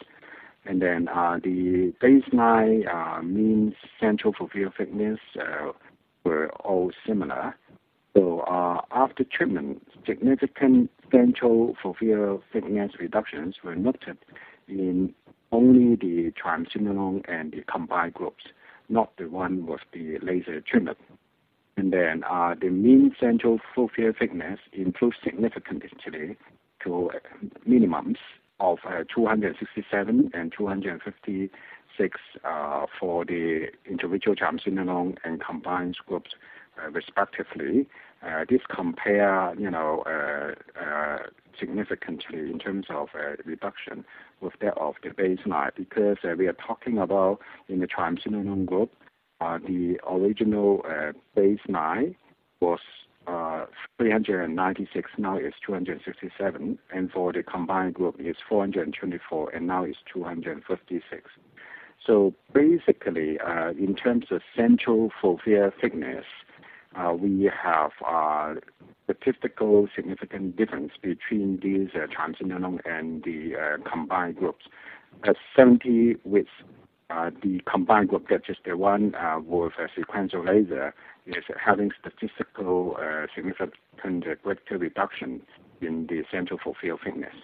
And 0.65 0.81
then 0.81 1.07
uh, 1.09 1.37
the 1.43 1.93
baseline 2.01 2.87
uh, 2.93 3.21
mean 3.21 3.75
central 3.99 4.33
foveal 4.33 4.71
thickness 4.75 5.19
uh, 5.39 5.73
were 6.23 6.49
all 6.63 6.91
similar. 7.05 7.55
So 8.15 8.41
uh, 8.41 8.81
after 8.91 9.23
treatment, 9.23 9.85
significant 10.05 10.89
central 11.11 11.75
foveal 11.83 12.41
thickness 12.51 12.93
reductions 12.99 13.57
were 13.63 13.75
noted 13.75 14.17
in 14.67 15.13
only 15.53 15.95
the 15.95 16.31
triamcinolone 16.31 17.23
and 17.29 17.51
the 17.53 17.61
combined 17.71 18.15
groups, 18.15 18.43
not 18.89 19.15
the 19.17 19.29
one 19.29 19.65
with 19.65 19.81
the 19.93 20.17
laser 20.21 20.59
treatment. 20.61 20.97
And 21.77 21.93
then 21.93 22.23
uh, 22.29 22.55
the 22.59 22.69
mean 22.69 23.15
central 23.19 23.59
foveal 23.75 24.17
thickness 24.17 24.59
improved 24.73 25.17
significantly 25.23 25.89
to 26.83 27.11
minimums 27.67 28.17
of 28.59 28.79
uh, 28.85 29.03
267 29.13 30.31
and 30.33 30.53
256 30.57 32.19
uh, 32.43 32.85
for 32.99 33.25
the 33.25 33.67
individual 33.89 34.35
triamcinolone 34.35 35.17
and 35.23 35.41
combined 35.43 35.97
groups 36.07 36.31
respectively. 36.91 37.87
This 38.49 38.61
compare, 38.73 39.53
you 39.57 39.69
know, 39.69 40.03
significantly 41.59 42.51
in 42.51 42.59
terms 42.59 42.87
of 42.89 43.09
reduction 43.45 44.05
with 44.41 44.53
that 44.61 44.77
of 44.77 44.95
the 45.03 45.09
baseline 45.09 45.71
because 45.75 46.17
we 46.37 46.47
are 46.47 46.53
talking 46.53 46.97
about 46.97 47.39
in 47.69 47.79
the 47.79 47.87
triamcinolone 47.87 48.65
group, 48.65 48.91
uh, 49.41 49.57
the 49.57 49.99
original 50.09 50.83
baseline 51.37 52.15
was 52.59 52.79
uh, 53.27 53.65
396, 53.97 55.11
now 55.17 55.37
it's 55.37 55.55
267, 55.65 56.77
and 56.93 57.11
for 57.11 57.31
the 57.31 57.43
combined 57.43 57.93
group 57.93 58.15
it's 58.19 58.39
424, 58.47 59.51
and 59.51 59.67
now 59.67 59.83
it's 59.83 59.97
256. 60.13 61.29
So 62.05 62.33
basically, 62.53 63.39
uh, 63.39 63.69
in 63.71 63.95
terms 63.95 64.25
of 64.31 64.41
central 64.57 65.09
foveal 65.21 65.71
thickness, 65.79 66.25
uh, 66.95 67.13
we 67.13 67.49
have 67.63 67.91
uh, 68.07 68.55
statistical 69.05 69.87
significant 69.95 70.55
difference 70.55 70.91
between 71.01 71.59
these 71.61 71.89
uh, 71.95 72.07
and 72.85 73.23
the 73.23 73.55
uh, 73.55 73.89
combined 73.89 74.37
groups. 74.37 74.65
At 75.25 75.35
70 75.55 76.17
with 76.23 76.47
uh, 77.09 77.31
the 77.41 77.61
combined 77.71 78.09
group, 78.09 78.27
that's 78.29 78.47
just 78.47 78.63
the 78.65 78.75
one 78.75 79.13
uh, 79.15 79.39
with 79.45 79.73
a 79.79 79.87
sequential 79.95 80.43
laser, 80.45 80.93
is 81.25 81.43
having 81.63 81.91
statistical 81.99 82.97
uh, 82.99 83.27
significant 83.33 83.75
greater 84.43 84.77
reduction 84.77 85.41
in 85.81 86.07
the 86.07 86.23
central 86.31 86.59
foveal 86.59 86.97
thickness. 87.03 87.35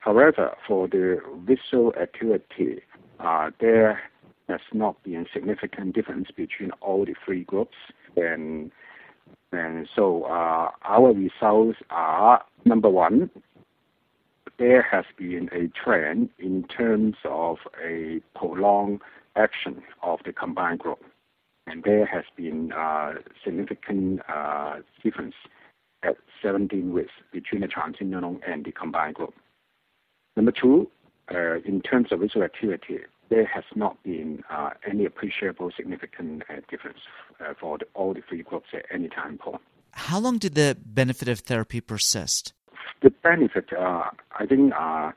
However, 0.00 0.54
for 0.66 0.86
the 0.86 1.20
visual 1.44 1.92
acuity, 2.00 2.82
uh, 3.18 3.50
there 3.60 4.00
has 4.48 4.60
not 4.72 5.02
been 5.02 5.26
significant 5.32 5.94
difference 5.94 6.28
between 6.30 6.70
all 6.80 7.04
the 7.04 7.14
three 7.24 7.42
groups. 7.42 7.76
And 8.16 8.70
and 9.52 9.88
so 9.94 10.24
uh, 10.24 10.70
our 10.84 11.12
results 11.12 11.78
are 11.90 12.44
number 12.64 12.88
one, 12.90 13.30
there 14.58 14.82
has 14.82 15.04
been 15.16 15.48
a 15.52 15.68
trend 15.68 16.30
in 16.38 16.64
terms 16.64 17.16
of 17.24 17.58
a 17.82 18.20
prolonged 18.34 19.00
action 19.36 19.82
of 20.02 20.20
the 20.24 20.32
combined 20.32 20.80
group. 20.80 21.02
And 21.66 21.82
there 21.82 22.06
has 22.06 22.24
been 22.36 22.72
uh, 22.72 23.14
significant 23.44 24.20
uh, 24.28 24.76
difference 25.02 25.34
at 26.02 26.16
17 26.42 26.92
weeks 26.92 27.12
between 27.32 27.62
the 27.62 27.68
triamcinolone 27.68 28.40
and 28.46 28.64
the 28.64 28.72
combined 28.72 29.16
group. 29.16 29.34
Number 30.36 30.52
two, 30.52 30.88
uh, 31.34 31.56
in 31.64 31.80
terms 31.80 32.12
of 32.12 32.20
visual 32.20 32.46
acuity, 32.46 33.00
there 33.28 33.46
has 33.46 33.64
not 33.74 34.02
been 34.02 34.42
uh, 34.50 34.70
any 34.88 35.04
appreciable 35.04 35.70
significant 35.76 36.42
uh, 36.48 36.56
difference 36.70 37.00
uh, 37.40 37.54
for 37.58 37.78
the, 37.78 37.86
all 37.94 38.14
the 38.14 38.22
three 38.28 38.42
groups 38.42 38.68
at 38.72 38.84
any 38.92 39.08
time 39.08 39.38
point. 39.38 39.60
How 39.92 40.18
long 40.18 40.38
did 40.38 40.54
the 40.54 40.76
benefit 40.84 41.28
of 41.28 41.40
therapy 41.40 41.80
persist? 41.80 42.52
The 43.02 43.10
benefit, 43.10 43.72
uh, 43.72 44.10
I 44.38 44.46
think, 44.46 44.72
uh, 44.78 45.12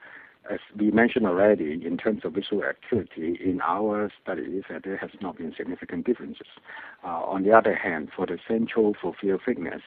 as 0.49 0.59
we 0.77 0.89
mentioned 0.91 1.25
already, 1.27 1.73
in 1.85 1.97
terms 1.97 2.21
of 2.23 2.33
visual 2.33 2.63
acuity, 2.63 3.39
in 3.43 3.61
our 3.61 4.11
studies, 4.21 4.63
uh, 4.69 4.79
there 4.83 4.97
has 4.97 5.11
not 5.21 5.37
been 5.37 5.53
significant 5.55 6.05
differences. 6.05 6.47
on 7.03 7.43
the 7.43 7.51
other 7.51 7.75
hand, 7.75 8.09
for 8.15 8.25
the 8.25 8.39
central 8.47 8.95
foveal 8.95 9.39
thickness, 9.45 9.81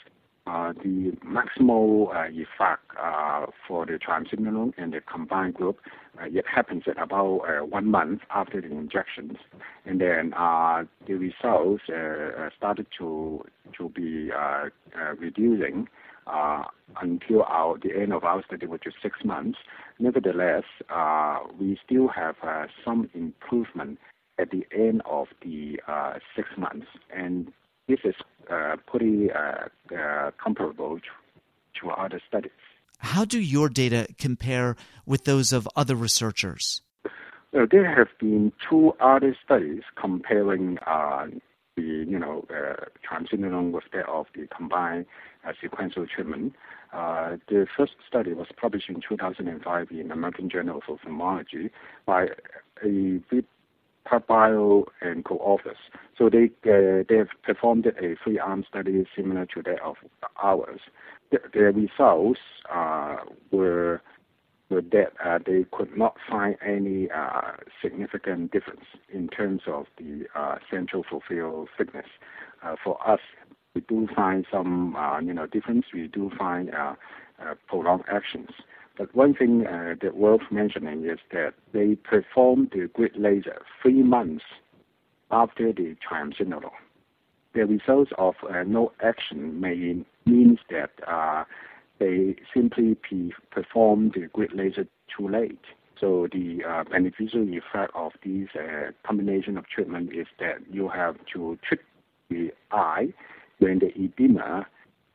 uh, 0.46 0.72
the 0.72 1.12
maximal 1.24 2.14
uh, 2.14 2.28
effect 2.30 2.82
uh, 3.00 3.46
for 3.66 3.86
the 3.86 3.92
triamcinolone 3.92 4.72
and 4.76 4.92
the 4.92 5.00
combined 5.00 5.54
group 5.54 5.78
uh, 6.20 6.26
it 6.26 6.44
happens 6.52 6.82
at 6.86 7.00
about 7.00 7.40
uh, 7.48 7.64
one 7.64 7.86
month 7.86 8.20
after 8.30 8.60
the 8.60 8.70
injections, 8.70 9.38
and 9.86 10.00
then 10.00 10.34
uh, 10.34 10.84
the 11.06 11.14
results 11.14 11.82
started 12.56 12.86
to 12.98 13.42
to 13.76 13.88
be 13.90 14.30
reducing 15.18 15.88
until 17.00 17.42
our, 17.44 17.78
the 17.78 17.98
end 17.98 18.12
of 18.12 18.24
our 18.24 18.44
study, 18.44 18.66
which 18.66 18.86
is 18.86 18.92
six 19.02 19.20
months. 19.24 19.58
Nevertheless, 19.98 20.64
we 21.58 21.78
still 21.84 22.08
have 22.08 22.36
some 22.84 23.08
improvement 23.14 23.98
at 24.38 24.50
the 24.50 24.66
end 24.76 25.00
of 25.06 25.28
the 25.42 25.78
six 26.36 26.48
months, 26.58 26.86
and 27.14 27.52
this 27.88 27.98
is 28.04 28.14
uh, 28.50 28.76
pretty 28.86 29.30
uh, 29.30 29.94
uh, 29.96 30.30
comparable 30.42 30.98
to, 30.98 31.80
to 31.80 31.90
other 31.90 32.20
studies. 32.26 32.50
How 32.98 33.24
do 33.24 33.40
your 33.40 33.68
data 33.68 34.06
compare 34.18 34.76
with 35.06 35.24
those 35.24 35.52
of 35.52 35.68
other 35.74 35.96
researchers? 35.96 36.82
Well, 37.52 37.66
there 37.70 37.94
have 37.94 38.08
been 38.18 38.52
two 38.70 38.92
other 39.00 39.36
studies 39.44 39.82
comparing 40.00 40.78
uh, 40.86 41.26
the 41.76 41.82
you 41.82 42.18
know 42.18 42.46
uh, 42.50 42.84
triamcinolone 43.06 43.72
with 43.72 43.84
that 43.92 44.08
of 44.08 44.26
the 44.34 44.46
combined 44.56 45.06
uh, 45.46 45.52
sequential 45.60 46.06
treatment. 46.06 46.54
Uh, 46.92 47.36
the 47.48 47.66
first 47.76 47.92
study 48.06 48.32
was 48.34 48.48
published 48.60 48.88
in 48.88 49.00
2005 49.06 49.90
in 49.90 50.08
the 50.08 50.14
American 50.14 50.48
Journal 50.48 50.76
of 50.78 50.82
Ophthalmology 50.88 51.70
by 52.06 52.28
a 52.84 53.20
PacBio 54.06 54.84
and 55.00 55.24
co-authors. 55.24 55.76
So 56.16 56.28
they 56.28 56.50
uh, 56.66 57.04
they 57.08 57.16
have 57.16 57.28
performed 57.42 57.86
a 57.86 58.16
three-arm 58.22 58.64
study 58.68 59.06
similar 59.16 59.46
to 59.46 59.62
that 59.62 59.80
of 59.82 59.96
ours. 60.42 60.80
The, 61.30 61.38
the 61.52 61.60
results 61.60 62.40
uh, 62.72 63.16
were 63.50 64.02
were 64.70 64.82
that 64.82 65.12
uh, 65.24 65.38
they 65.44 65.64
could 65.72 65.96
not 65.96 66.16
find 66.30 66.56
any 66.64 67.08
uh, 67.10 67.52
significant 67.82 68.52
difference 68.52 68.84
in 69.12 69.28
terms 69.28 69.62
of 69.66 69.86
the 69.98 70.26
uh, 70.34 70.56
central 70.70 71.04
foveal 71.04 71.66
thickness. 71.76 72.06
Uh, 72.62 72.76
for 72.82 72.96
us, 73.08 73.20
we 73.74 73.82
do 73.82 74.08
find 74.14 74.46
some 74.50 74.96
you 75.24 75.32
know 75.32 75.46
difference. 75.46 75.86
We 75.92 76.08
do 76.08 76.30
find 76.38 76.70
prolonged 77.68 78.04
actions. 78.10 78.50
But 78.98 79.14
one 79.14 79.34
thing 79.34 79.66
uh, 79.66 79.94
that 80.02 80.16
worth 80.16 80.42
mentioning 80.50 81.04
is 81.04 81.18
that 81.32 81.54
they 81.72 81.94
performed 81.94 82.72
the 82.74 82.88
grid 82.92 83.12
laser 83.16 83.62
three 83.80 84.02
months 84.02 84.44
after 85.30 85.72
the 85.72 85.96
triamcinolone. 86.06 86.70
The 87.54 87.66
results 87.66 88.12
of 88.18 88.34
uh, 88.48 88.62
no 88.64 88.92
action 89.02 89.60
may 89.60 90.04
means 90.24 90.58
that 90.70 90.90
uh, 91.06 91.44
they 91.98 92.36
simply 92.54 92.96
performed 93.50 94.12
the 94.14 94.28
grid 94.32 94.52
laser 94.54 94.86
too 95.16 95.28
late. 95.28 95.64
So 96.00 96.26
the 96.32 96.64
uh, 96.68 96.84
beneficial 96.84 97.46
effect 97.48 97.92
of 97.94 98.12
this 98.24 98.48
uh, 98.56 98.90
combination 99.06 99.56
of 99.56 99.68
treatment 99.68 100.10
is 100.12 100.26
that 100.40 100.56
you 100.70 100.88
have 100.88 101.16
to 101.32 101.58
treat 101.62 101.80
the 102.28 102.50
eye 102.72 103.12
when 103.58 103.78
the 103.78 103.92
edema 103.96 104.66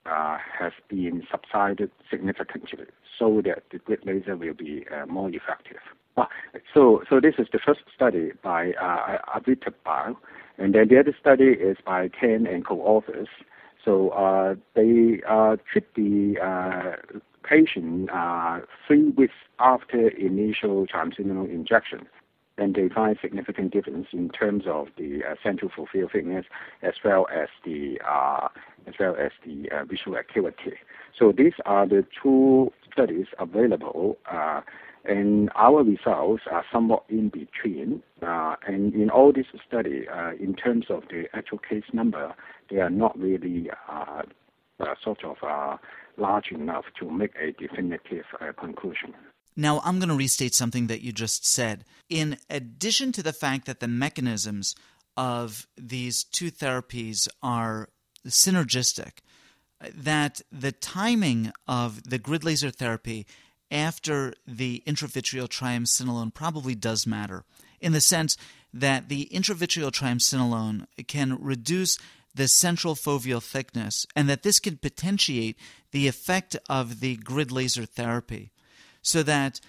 uh, 0.09 0.37
has 0.59 0.73
been 0.87 1.23
subsided 1.29 1.91
significantly 2.09 2.85
so 3.17 3.41
that 3.45 3.63
the 3.71 3.79
grid 3.79 3.99
laser 4.05 4.35
will 4.35 4.53
be 4.53 4.85
uh, 4.89 5.05
more 5.05 5.29
effective. 5.29 5.79
So, 6.73 7.03
so 7.09 7.19
this 7.19 7.35
is 7.37 7.47
the 7.51 7.59
first 7.59 7.81
study 7.93 8.31
by 8.41 8.71
uh, 8.73 9.39
Bio, 9.85 10.17
and 10.57 10.73
then 10.73 10.87
the 10.87 10.99
other 10.99 11.15
study 11.19 11.49
is 11.49 11.77
by 11.85 12.09
Ken 12.09 12.47
and 12.47 12.65
co-authors. 12.65 13.27
So 13.85 14.09
uh, 14.09 14.55
they 14.73 15.21
uh, 15.27 15.57
treat 15.71 15.93
the 15.93 16.39
uh, 16.41 17.19
patient 17.43 18.09
uh, 18.11 18.61
three 18.85 19.09
weeks 19.09 19.35
after 19.59 20.09
initial 20.09 20.87
triamcinolone 20.87 21.49
injection, 21.49 22.07
and 22.57 22.75
they 22.75 22.89
find 22.89 23.17
significant 23.21 23.71
difference 23.71 24.07
in 24.11 24.29
terms 24.29 24.63
of 24.67 24.87
the 24.97 25.23
uh, 25.23 25.35
central 25.41 25.71
foveal 25.71 26.11
thickness 26.11 26.45
as 26.81 26.95
well 27.03 27.27
as 27.33 27.47
the 27.63 28.01
uh, 28.05 28.47
as 28.87 28.93
well 28.99 29.15
as 29.15 29.31
the 29.45 29.69
uh, 29.71 29.85
visual 29.85 30.17
acuity. 30.17 30.73
So 31.17 31.31
these 31.31 31.53
are 31.65 31.87
the 31.87 32.05
two 32.21 32.71
studies 32.91 33.27
available. 33.39 34.17
Uh, 34.31 34.61
and 35.05 35.49
our 35.55 35.83
results 35.83 36.43
are 36.51 36.65
somewhat 36.71 37.03
in 37.09 37.29
between. 37.29 38.03
Uh, 38.21 38.55
and 38.67 38.93
in 38.93 39.09
all 39.09 39.31
this 39.31 39.45
study, 39.65 40.07
uh, 40.07 40.31
in 40.39 40.53
terms 40.53 40.85
of 40.89 41.03
the 41.09 41.25
actual 41.33 41.59
case 41.59 41.85
number, 41.93 42.35
they 42.69 42.77
are 42.77 42.89
not 42.89 43.17
really 43.17 43.69
uh, 43.89 44.23
uh 44.79 44.95
sort 45.03 45.23
of 45.23 45.37
large 46.17 46.51
enough 46.51 46.85
to 46.99 47.09
make 47.09 47.31
a 47.41 47.51
definitive 47.53 48.25
conclusion. 48.59 49.13
Now, 49.55 49.81
I'm 49.83 49.97
going 49.97 50.09
to 50.09 50.15
restate 50.15 50.53
something 50.53 50.87
that 50.87 51.01
you 51.01 51.11
just 51.11 51.45
said. 51.45 51.83
In 52.09 52.37
addition 52.49 53.11
to 53.13 53.23
the 53.23 53.33
fact 53.33 53.65
that 53.65 53.79
the 53.79 53.87
mechanisms 53.87 54.75
of 55.15 55.67
these 55.75 56.23
two 56.23 56.51
therapies 56.51 57.27
are 57.41 57.89
synergistic, 58.27 59.19
that 59.93 60.41
the 60.51 60.71
timing 60.71 61.51
of 61.67 62.09
the 62.09 62.17
grid 62.17 62.43
laser 62.43 62.71
therapy 62.71 63.25
after 63.69 64.33
the 64.47 64.81
intravitreal 64.87 65.47
triamcinolone 65.47 66.33
probably 66.33 66.73
does 66.73 67.05
matter 67.05 67.43
in 67.79 67.91
the 67.91 68.01
sense 68.01 68.37
that 68.73 69.09
the 69.09 69.29
intravitreal 69.33 69.91
triamcinolone 69.91 70.85
can 71.07 71.37
reduce 71.41 71.97
the 72.33 72.47
central 72.47 72.95
foveal 72.95 73.43
thickness 73.43 74.05
and 74.15 74.29
that 74.29 74.43
this 74.43 74.59
can 74.59 74.77
potentiate 74.77 75.57
the 75.91 76.07
effect 76.07 76.55
of 76.69 76.99
the 76.99 77.17
grid 77.17 77.51
laser 77.51 77.85
therapy 77.85 78.51
so 79.01 79.23
that 79.23 79.59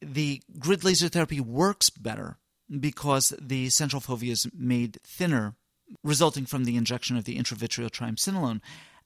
the 0.00 0.42
grid 0.58 0.84
laser 0.84 1.08
therapy 1.08 1.40
works 1.40 1.90
better 1.90 2.38
because 2.80 3.32
the 3.40 3.70
central 3.70 4.02
fovea 4.02 4.32
is 4.32 4.46
made 4.54 4.98
thinner 5.04 5.54
resulting 6.02 6.46
from 6.46 6.64
the 6.64 6.76
injection 6.76 7.16
of 7.16 7.24
the 7.24 7.36
intravitreal 7.38 7.90
triamcinolone 7.90 8.60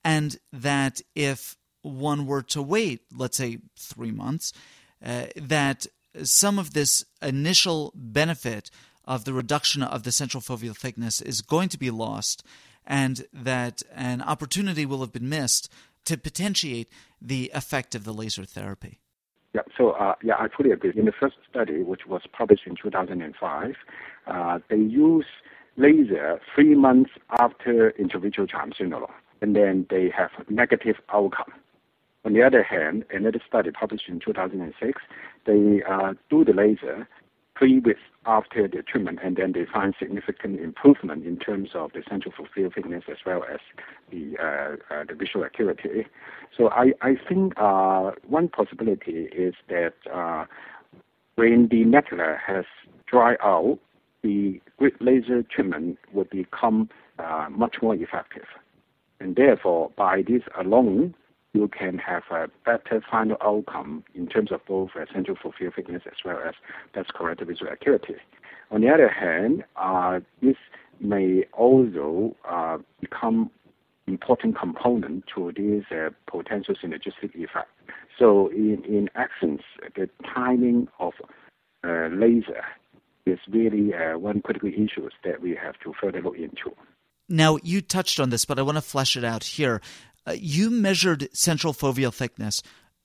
and 0.04 0.36
that 0.52 1.00
if 1.14 1.56
one 1.82 2.26
were 2.26 2.42
to 2.42 2.62
wait, 2.62 3.02
let's 3.14 3.36
say 3.36 3.58
three 3.78 4.10
months, 4.10 4.52
uh, 5.04 5.26
that 5.36 5.86
some 6.22 6.58
of 6.58 6.74
this 6.74 7.04
initial 7.20 7.92
benefit 7.94 8.70
of 9.04 9.24
the 9.24 9.32
reduction 9.32 9.82
of 9.82 10.04
the 10.04 10.12
central 10.12 10.40
foveal 10.40 10.76
thickness 10.76 11.20
is 11.20 11.40
going 11.40 11.68
to 11.68 11.78
be 11.78 11.90
lost, 11.90 12.44
and 12.86 13.26
that 13.32 13.82
an 13.94 14.22
opportunity 14.22 14.86
will 14.86 15.00
have 15.00 15.12
been 15.12 15.28
missed 15.28 15.72
to 16.04 16.16
potentiate 16.16 16.88
the 17.20 17.50
effect 17.54 17.94
of 17.94 18.04
the 18.04 18.12
laser 18.12 18.44
therapy. 18.44 19.00
Yeah, 19.54 19.62
so 19.76 19.90
uh, 19.90 20.14
yeah, 20.22 20.34
I 20.38 20.48
fully 20.56 20.70
agree. 20.70 20.92
In 20.96 21.04
the 21.04 21.12
first 21.12 21.36
study, 21.48 21.82
which 21.82 22.06
was 22.06 22.22
published 22.32 22.66
in 22.66 22.74
2005, 22.80 23.74
uh, 24.26 24.58
they 24.70 24.76
used 24.76 25.26
laser 25.76 26.40
three 26.54 26.74
months 26.74 27.10
after 27.40 27.92
intravitreal 27.92 28.48
triamcinolone, 28.48 29.10
and 29.40 29.56
then 29.56 29.86
they 29.90 30.10
have 30.10 30.30
negative 30.48 30.96
outcome. 31.12 31.52
On 32.24 32.34
the 32.34 32.42
other 32.42 32.62
hand, 32.62 33.04
another 33.10 33.40
study 33.46 33.70
published 33.70 34.08
in 34.08 34.20
2006, 34.20 35.02
they 35.44 35.82
uh, 35.82 36.14
do 36.30 36.44
the 36.44 36.52
laser 36.52 37.08
three 37.58 37.80
weeks 37.80 38.00
after 38.26 38.68
the 38.68 38.82
treatment, 38.82 39.18
and 39.22 39.36
then 39.36 39.52
they 39.52 39.64
find 39.64 39.94
significant 39.98 40.60
improvement 40.60 41.26
in 41.26 41.36
terms 41.36 41.70
of 41.74 41.92
the 41.92 42.02
central 42.08 42.32
foveal 42.32 42.72
thickness 42.72 43.04
as 43.10 43.18
well 43.26 43.44
as 43.52 43.58
the 44.10 44.36
uh, 44.40 44.94
uh, 44.94 45.04
the 45.08 45.14
visual 45.14 45.44
acuity. 45.44 46.06
So 46.56 46.70
I 46.70 46.92
I 47.02 47.16
think 47.28 47.54
uh, 47.56 48.12
one 48.26 48.48
possibility 48.48 49.28
is 49.32 49.54
that 49.68 49.94
uh, 50.12 50.46
when 51.34 51.68
the 51.68 51.84
macula 51.84 52.38
has 52.38 52.64
dried 53.06 53.38
out, 53.42 53.78
the 54.22 54.60
grid 54.78 54.94
laser 55.00 55.42
treatment 55.42 55.98
would 56.12 56.30
become 56.30 56.88
uh, 57.18 57.46
much 57.50 57.76
more 57.82 57.94
effective, 57.94 58.46
and 59.20 59.36
therefore 59.36 59.90
by 59.96 60.22
this 60.22 60.42
alone 60.58 61.14
you 61.54 61.68
can 61.68 61.98
have 61.98 62.22
a 62.30 62.48
better 62.64 63.02
final 63.10 63.36
outcome 63.42 64.02
in 64.14 64.26
terms 64.26 64.50
of 64.50 64.60
both 64.66 64.90
uh, 64.98 65.04
central 65.12 65.36
foveal 65.36 65.74
thickness 65.74 66.02
as 66.06 66.16
well 66.24 66.38
as 66.46 66.54
best 66.94 67.12
corrected 67.12 67.46
visual 67.48 67.70
acuity. 67.70 68.16
On 68.70 68.80
the 68.80 68.88
other 68.88 69.08
hand, 69.08 69.64
uh, 69.76 70.20
this 70.40 70.56
may 71.00 71.44
also 71.52 72.34
uh, 72.48 72.78
become 73.00 73.50
important 74.06 74.58
component 74.58 75.24
to 75.34 75.52
this 75.54 75.84
uh, 75.96 76.10
potential 76.26 76.74
synergistic 76.82 77.34
effect. 77.34 77.68
So 78.18 78.48
in, 78.48 78.82
in 78.84 79.10
essence, 79.14 79.62
the 79.94 80.08
timing 80.34 80.88
of 80.98 81.12
uh, 81.84 82.08
laser 82.08 82.64
is 83.26 83.38
really 83.48 83.94
uh, 83.94 84.18
one 84.18 84.40
critical 84.42 84.68
issue 84.68 85.08
that 85.24 85.40
we 85.40 85.54
have 85.54 85.78
to 85.80 85.92
further 86.00 86.20
look 86.20 86.36
into. 86.36 86.74
Now, 87.28 87.58
you 87.62 87.80
touched 87.80 88.20
on 88.20 88.30
this, 88.30 88.44
but 88.44 88.58
I 88.58 88.62
want 88.62 88.76
to 88.76 88.82
flesh 88.82 89.16
it 89.16 89.24
out 89.24 89.44
here. 89.44 89.80
Uh, 90.26 90.34
you 90.36 90.70
measured 90.70 91.28
central 91.32 91.72
foveal 91.72 92.12
thickness. 92.12 92.62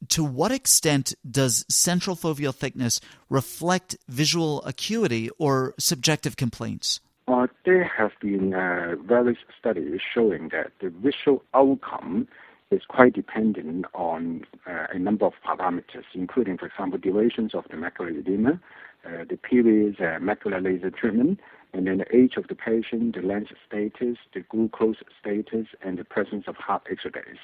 To 0.10 0.23
what 0.23 0.51
extent 0.51 1.15
does 1.30 1.65
central 1.69 2.15
foveal 2.15 2.53
thickness 2.53 2.99
reflect 3.30 3.97
visual 4.08 4.63
acuity 4.63 5.30
or 5.39 5.73
subjective 5.80 6.36
complaints? 6.36 6.99
Uh, 7.27 7.47
there 7.65 7.84
have 7.84 8.12
been 8.21 8.53
uh, 8.53 8.95
various 9.06 9.38
studies 9.60 9.99
showing 10.13 10.49
that 10.49 10.71
the 10.82 10.89
visual 10.89 11.43
outcome 11.53 12.27
is 12.69 12.82
quite 12.88 13.13
dependent 13.13 13.86
on 13.93 14.45
uh, 14.65 14.88
a 14.93 14.99
number 14.99 15.25
of 15.25 15.34
parameters, 15.45 16.06
including, 16.13 16.58
for 16.58 16.67
example, 16.67 16.99
durations 16.99 17.56
of 17.56 17.63
the 17.69 17.75
macular 17.75 18.17
edema, 18.17 18.60
uh, 19.08 19.24
the 19.30 19.38
period 19.38 19.96
uh, 20.00 20.20
macular 20.20 20.62
laser 20.63 20.91
treatment, 20.91 21.39
and 21.74 21.88
then 21.88 21.98
the 22.00 22.15
age 22.15 22.34
of 22.38 22.48
the 22.48 22.56
patient, 22.56 23.15
the 23.15 23.22
lens 23.22 23.48
status, 23.67 24.17
the 24.34 24.41
glucose 24.50 24.98
status, 25.20 25.67
and 25.82 25.98
the 25.98 26.04
presence 26.04 26.46
of 26.48 26.56
hard 26.56 26.82
exudates. 26.86 27.39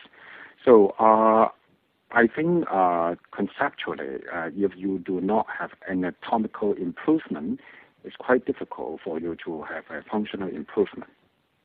So 0.63 0.95
uh, 0.99 1.49
I 2.11 2.27
think 2.27 2.65
uh, 2.71 3.15
conceptually, 3.35 4.19
uh, 4.33 4.49
if 4.55 4.71
you 4.75 4.99
do 4.99 5.19
not 5.19 5.47
have 5.59 5.71
anatomical 5.89 6.73
improvement, 6.73 7.59
it's 8.03 8.15
quite 8.15 8.45
difficult 8.45 8.99
for 9.03 9.19
you 9.19 9.35
to 9.45 9.63
have 9.63 9.85
a 9.89 10.03
functional 10.09 10.49
improvement. 10.49 11.09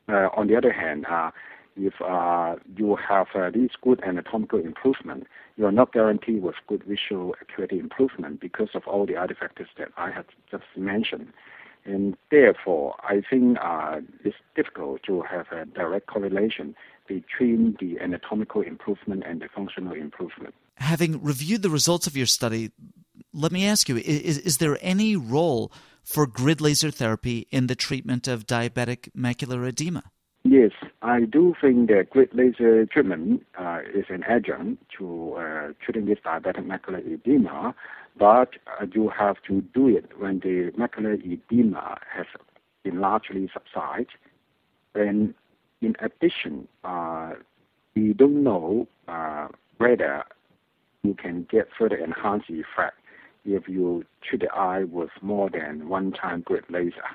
Uh, 0.07 0.29
on 0.35 0.47
the 0.47 0.55
other 0.55 0.71
hand, 0.71 1.05
uh, 1.05 1.31
if 1.79 2.01
uh, 2.01 2.55
you 2.75 2.95
have 2.95 3.27
uh, 3.33 3.49
this 3.49 3.71
good 3.81 4.01
anatomical 4.03 4.59
improvement, 4.59 5.27
you 5.57 5.65
are 5.65 5.71
not 5.71 5.93
guaranteed 5.93 6.41
with 6.41 6.55
good 6.67 6.83
visual 6.83 7.35
acuity 7.41 7.79
improvement 7.79 8.39
because 8.39 8.69
of 8.73 8.83
all 8.87 9.05
the 9.05 9.15
other 9.15 9.35
factors 9.35 9.69
that 9.77 9.89
I 9.97 10.11
have 10.11 10.25
just 10.51 10.65
mentioned. 10.75 11.31
And 11.85 12.17
therefore, 12.29 12.95
I 13.03 13.21
think 13.27 13.57
uh, 13.61 14.01
it's 14.23 14.35
difficult 14.55 15.03
to 15.03 15.21
have 15.21 15.47
a 15.51 15.65
direct 15.65 16.07
correlation 16.07 16.75
between 17.07 17.77
the 17.79 17.99
anatomical 17.99 18.61
improvement 18.61 19.23
and 19.25 19.41
the 19.41 19.47
functional 19.53 19.93
improvement. 19.93 20.53
Having 20.75 21.23
reviewed 21.23 21.61
the 21.61 21.69
results 21.69 22.05
of 22.05 22.15
your 22.15 22.25
study, 22.25 22.71
let 23.33 23.51
me 23.51 23.65
ask 23.65 23.89
you 23.89 23.97
is, 23.97 24.37
is 24.37 24.57
there 24.57 24.77
any 24.81 25.15
role 25.15 25.71
for 26.03 26.27
grid 26.27 26.61
laser 26.61 26.91
therapy 26.91 27.47
in 27.51 27.67
the 27.67 27.75
treatment 27.75 28.27
of 28.27 28.45
diabetic 28.45 29.09
macular 29.15 29.67
edema? 29.67 30.03
I 31.01 31.21
do 31.21 31.55
think 31.61 31.87
that 31.89 32.09
grid 32.09 32.29
laser 32.33 32.85
treatment 32.85 33.45
uh, 33.57 33.79
is 33.93 34.05
an 34.09 34.23
adjunct 34.23 34.83
to 34.97 35.33
uh, 35.35 35.67
treating 35.83 36.05
this 36.05 36.19
diabetic 36.25 36.65
macular 36.65 36.99
edema, 37.05 37.73
but 38.17 38.55
uh, 38.67 38.85
you 38.93 39.07
have 39.07 39.37
to 39.47 39.61
do 39.73 39.87
it 39.87 40.09
when 40.19 40.39
the 40.39 40.71
macular 40.77 41.13
edema 41.13 41.97
has 42.13 42.25
been 42.83 42.99
largely 42.99 43.49
subsided. 43.53 44.07
And 44.93 45.33
in 45.81 45.95
addition, 46.01 46.67
uh, 46.83 47.33
we 47.95 48.11
don't 48.11 48.43
know 48.43 48.85
uh, 49.07 49.47
whether 49.77 50.25
you 51.03 51.13
can 51.13 51.47
get 51.49 51.69
further 51.77 51.95
enhanced 51.95 52.49
effect 52.49 52.97
if 53.45 53.69
you 53.69 54.03
treat 54.21 54.41
the 54.41 54.51
eye 54.53 54.83
with 54.83 55.11
more 55.21 55.49
than 55.49 55.87
one 55.87 56.11
time 56.11 56.41
grid 56.41 56.65
laser. 56.69 57.07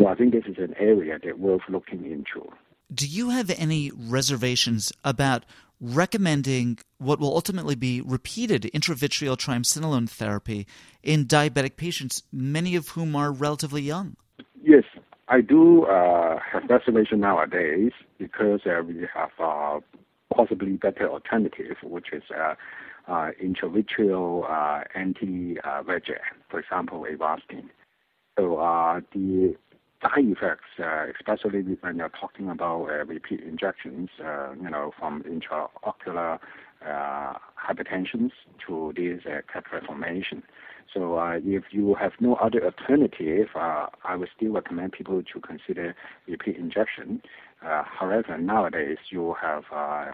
So 0.00 0.08
I 0.08 0.16
think 0.16 0.32
this 0.32 0.44
is 0.46 0.58
an 0.58 0.74
area 0.76 1.20
that 1.24 1.38
worth 1.38 1.62
looking 1.68 2.04
into. 2.04 2.50
Do 2.94 3.06
you 3.06 3.30
have 3.30 3.50
any 3.50 3.90
reservations 3.94 4.92
about 5.04 5.44
recommending 5.80 6.78
what 6.98 7.20
will 7.20 7.34
ultimately 7.34 7.74
be 7.74 8.00
repeated 8.00 8.62
intravitreal 8.74 9.36
triamcinolone 9.36 10.08
therapy 10.08 10.66
in 11.02 11.26
diabetic 11.26 11.76
patients, 11.76 12.22
many 12.32 12.76
of 12.76 12.88
whom 12.88 13.14
are 13.14 13.32
relatively 13.32 13.82
young. 13.82 14.16
Yes, 14.62 14.84
I 15.28 15.40
do 15.40 15.84
uh, 15.84 16.38
have 16.52 16.68
reservation 16.68 17.20
nowadays 17.20 17.92
because 18.18 18.60
uh, 18.66 18.82
we 18.82 19.06
have 19.14 19.30
uh, 19.38 19.80
possibly 20.34 20.72
better 20.72 21.08
alternative, 21.10 21.76
which 21.82 22.12
is 22.12 22.22
uh, 22.34 22.54
uh, 23.08 23.30
intravitreal 23.42 24.50
uh, 24.50 24.84
anti-VEGF, 24.94 26.20
for 26.50 26.60
example, 26.60 27.06
Avastin. 27.10 27.68
So 28.38 28.56
the 29.14 29.56
side 30.02 30.24
effects, 30.26 30.64
uh, 30.78 31.06
especially 31.18 31.60
when 31.80 31.96
you're 31.96 32.10
talking 32.20 32.48
about 32.48 32.88
uh, 32.90 33.04
repeat 33.04 33.40
injections, 33.40 34.10
uh, 34.24 34.52
you 34.60 34.70
know, 34.70 34.92
from 34.98 35.22
intraocular 35.24 36.38
uh, 36.86 37.34
hypertension 37.56 38.30
to 38.66 38.92
this 38.96 39.20
uh, 39.26 39.40
cataract 39.52 39.86
formation. 39.86 40.42
So 40.92 41.18
uh, 41.18 41.38
if 41.44 41.64
you 41.72 41.94
have 42.00 42.12
no 42.20 42.34
other 42.36 42.64
alternative, 42.64 43.48
uh, 43.54 43.86
I 44.04 44.16
would 44.16 44.28
still 44.36 44.52
recommend 44.52 44.92
people 44.92 45.22
to 45.22 45.40
consider 45.40 45.94
repeat 46.26 46.56
injection. 46.56 47.22
Uh, 47.64 47.82
however, 47.84 48.38
nowadays 48.38 48.98
you 49.10 49.34
have 49.40 49.64
uh, 49.74 50.12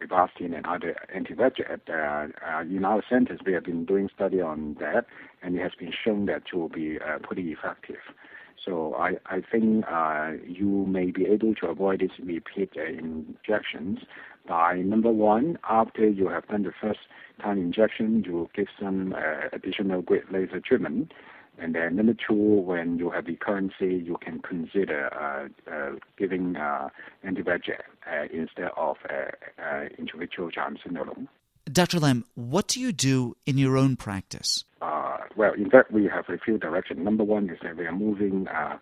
and 0.00 0.66
other 0.66 0.94
anti-VEGF. 1.14 1.80
Uh, 1.88 2.28
uh, 2.46 2.60
in 2.62 2.84
our 2.84 3.02
centers, 3.08 3.40
we 3.46 3.52
have 3.52 3.64
been 3.64 3.84
doing 3.84 4.08
study 4.14 4.40
on 4.40 4.76
that, 4.78 5.06
and 5.42 5.56
it 5.56 5.62
has 5.62 5.72
been 5.78 5.92
shown 6.04 6.26
that 6.26 6.42
to 6.52 6.68
be 6.74 6.98
uh, 6.98 7.18
pretty 7.22 7.52
effective. 7.52 7.96
So 8.66 8.94
I, 8.96 9.16
I 9.26 9.40
think 9.40 9.84
uh, 9.88 10.32
you 10.44 10.84
may 10.86 11.12
be 11.12 11.24
able 11.26 11.54
to 11.56 11.68
avoid 11.68 12.00
these 12.00 12.10
repeat 12.20 12.72
uh, 12.76 12.82
injections 12.82 14.00
by 14.46 14.76
number 14.76 15.10
one, 15.10 15.58
after 15.68 16.08
you 16.08 16.28
have 16.28 16.46
done 16.48 16.62
the 16.62 16.72
first 16.80 17.00
time 17.42 17.58
injection, 17.58 18.24
you 18.24 18.48
give 18.54 18.68
some 18.80 19.14
uh, 19.14 19.48
additional 19.52 20.02
grid 20.02 20.24
laser 20.30 20.60
treatment. 20.60 21.12
And 21.58 21.74
then 21.74 21.96
number 21.96 22.14
two, 22.14 22.34
when 22.34 22.98
you 22.98 23.10
have 23.10 23.24
recurrency, 23.24 24.04
you 24.04 24.18
can 24.20 24.40
consider 24.40 25.08
uh, 25.14 25.70
uh, 25.70 25.92
giving 26.18 26.56
uh, 26.56 26.90
anti-VEGF 27.24 27.80
uh, 28.06 28.26
instead 28.32 28.70
of 28.76 28.96
uh, 29.08 29.62
uh, 29.62 29.88
intravitreal 29.98 30.52
triamcinolone. 30.52 31.28
Dr. 31.72 31.98
Lam, 31.98 32.24
what 32.34 32.68
do 32.68 32.80
you 32.80 32.92
do 32.92 33.36
in 33.46 33.58
your 33.58 33.76
own 33.76 33.96
practice? 33.96 34.64
Uh, 34.80 34.95
well, 35.36 35.52
in 35.52 35.70
fact, 35.70 35.92
we 35.92 36.04
have 36.06 36.28
a 36.28 36.38
few 36.38 36.58
directions. 36.58 37.00
Number 37.02 37.24
one 37.24 37.50
is 37.50 37.58
that 37.62 37.76
we 37.76 37.86
are 37.86 37.92
moving 37.92 38.48
uh, 38.48 38.78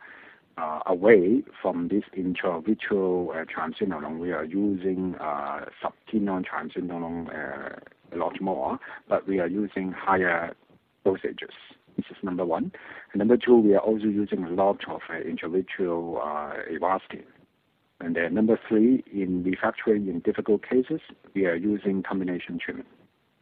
uh, 0.56 0.80
away 0.86 1.42
from 1.60 1.88
this 1.88 2.04
intravitreal 2.16 3.30
uh, 3.30 3.44
triamcinolone. 3.44 4.18
We 4.18 4.32
are 4.32 4.44
using 4.44 5.16
uh, 5.20 5.66
subtenon 5.82 6.44
triamcinolone 6.44 7.28
uh, 7.28 7.76
a 8.12 8.16
lot 8.16 8.40
more, 8.40 8.78
but 9.08 9.26
we 9.26 9.40
are 9.40 9.48
using 9.48 9.92
higher 9.92 10.54
dosages. 11.04 11.54
This 11.96 12.06
is 12.10 12.16
number 12.22 12.44
one. 12.44 12.72
And 13.12 13.18
number 13.18 13.36
two, 13.36 13.56
we 13.56 13.74
are 13.74 13.80
also 13.80 14.06
using 14.06 14.44
a 14.44 14.50
lot 14.50 14.80
of 14.88 15.00
uh, 15.08 15.14
intravitreal 15.14 16.18
uh, 16.18 16.54
Avastin. 16.72 17.24
And 18.00 18.16
then 18.16 18.34
number 18.34 18.58
three, 18.68 19.04
in 19.12 19.44
refractory 19.44 19.96
in 19.96 20.20
difficult 20.20 20.68
cases, 20.68 21.00
we 21.34 21.46
are 21.46 21.54
using 21.54 22.02
combination 22.02 22.58
treatment. 22.58 22.88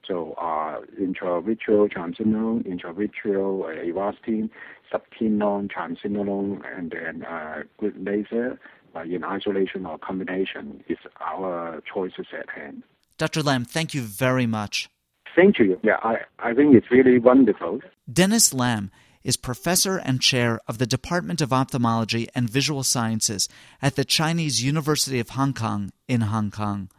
So 0.07 0.35
uh, 0.35 0.81
intravitreal 1.01 1.93
triamcinolone, 1.93 2.67
intravitreal 2.67 3.65
uh, 3.65 3.85
Avastin, 3.87 4.51
subtenon 4.93 5.71
triamcinolone, 5.71 6.61
and 6.77 6.91
then 6.91 7.25
uh, 7.25 7.63
grid 7.79 8.05
laser 8.05 8.59
uh, 8.95 9.01
in 9.01 9.25
isolation 9.25 9.87
or 9.87 9.99
combination 9.99 10.83
is 10.89 10.99
our 11.21 11.83
choices 11.93 12.27
at 12.37 12.51
hand. 12.51 12.83
Dr. 13.19 13.43
Lam, 13.43 13.65
thank 13.65 13.95
you 13.95 14.03
very 14.03 14.47
much. 14.47 14.89
Thank 15.37 15.59
you. 15.59 15.79
Yeah, 15.83 15.97
I, 16.03 16.17
I 16.39 16.55
think 16.55 16.75
it's 16.75 16.91
really 16.91 17.19
wonderful. 17.19 17.81
Dennis 18.13 18.53
Lam 18.53 18.91
is 19.25 19.37
professor 19.37 19.97
and 19.99 20.21
chair 20.21 20.61
of 20.67 20.79
the 20.79 20.87
Department 20.87 21.41
of 21.41 21.53
Ophthalmology 21.53 22.29
and 22.35 22.51
Visual 22.51 22.83
Sciences 22.83 23.49
at 23.81 23.97
the 23.97 24.05
Chinese 24.05 24.63
University 24.65 25.21
of 25.21 25.31
Hong 25.31 25.55
Kong 25.55 25.93
in 26.09 26.23
Hong 26.23 26.51
Kong. 26.51 26.91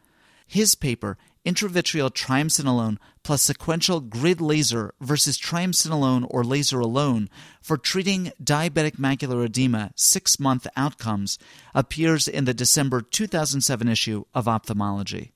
His 0.47 0.75
paper, 0.75 1.17
Intravitreal 1.45 2.10
Triamcinolone 2.10 2.97
plus 3.21 3.41
sequential 3.41 3.99
grid 3.99 4.39
laser 4.39 4.93
versus 5.01 5.38
triamcinolone 5.38 6.25
or 6.29 6.43
laser 6.43 6.79
alone 6.79 7.29
for 7.62 7.77
treating 7.77 8.32
diabetic 8.41 8.97
macular 8.97 9.45
edema 9.45 9.91
six 9.95 10.39
month 10.39 10.67
outcomes, 10.77 11.38
appears 11.73 12.27
in 12.27 12.45
the 12.45 12.53
December 12.53 13.01
2007 13.01 13.88
issue 13.88 14.23
of 14.34 14.47
Ophthalmology. 14.47 15.34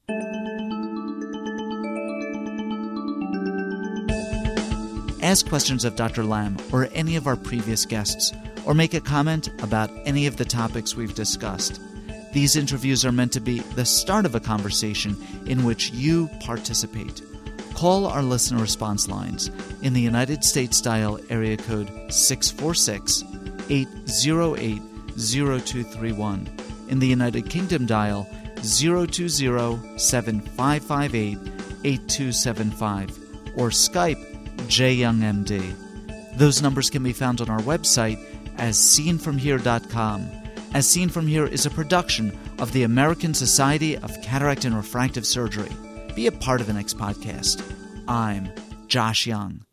Ask 5.22 5.48
questions 5.50 5.84
of 5.84 5.98
Dr. 5.98 6.24
Lam 6.24 6.58
or 6.72 6.88
any 6.93 7.17
of 7.17 7.28
our 7.28 7.36
previous 7.36 7.86
guests, 7.86 8.32
or 8.65 8.74
make 8.74 8.93
a 8.93 9.02
comment 9.02 9.50
about 9.62 9.91
any 10.06 10.26
of 10.26 10.38
the 10.38 10.46
topics 10.46 10.96
we've 10.96 11.15
discussed. 11.15 11.82
These 12.38 12.56
interviews 12.56 13.04
are 13.04 13.12
meant 13.12 13.32
to 13.32 13.39
be 13.39 13.62
the 13.62 13.84
start 13.84 14.23
of 14.23 14.36
a 14.36 14.39
conversation 14.39 15.17
in 15.47 15.63
which 15.63 15.89
you 15.89 16.30
participate. 16.39 17.23
Call 17.73 18.06
our 18.06 18.21
listener 18.21 18.62
response 18.62 19.08
lines 19.08 19.50
in 19.82 19.93
the 19.93 20.02
United 20.02 20.43
States 20.43 20.80
dial 20.80 21.19
area 21.32 21.58
code 21.58 21.89
646 22.13 23.23
808 23.71 24.82
0231. 25.17 26.47
In 26.89 27.00
the 27.00 27.08
United 27.08 27.50
Kingdom 27.50 27.88
dial 27.88 28.30
020 28.58 29.97
7558 29.97 31.39
8275 31.84 33.10
or 33.56 33.69
Skype 33.69 34.23
jyoungmd. 34.67 36.38
Those 36.38 36.62
numbers 36.62 36.91
can 36.91 37.02
be 37.02 37.13
found 37.13 37.41
on 37.41 37.50
our 37.50 37.62
website 37.62 38.23
as 38.60 38.78
seenfromhere.com. 38.78 40.47
As 40.73 40.88
Seen 40.88 41.10
From 41.10 41.27
Here 41.27 41.45
is 41.45 41.65
a 41.65 41.71
production 41.71 42.38
of 42.60 42.71
the 42.71 42.84
American 42.84 43.34
Society 43.34 43.97
of 43.97 44.21
Cataract 44.21 44.65
and 44.65 44.75
Refractive 44.75 45.25
Surgery. 45.25 45.71
Be 46.15 46.27
a 46.27 46.32
part 46.32 46.62
of 46.62 46.67
the 46.67 46.73
next 46.73 46.97
podcast. 46.97 47.62
I'm 48.08 48.51
Josh 48.88 49.25
Young. 49.25 49.66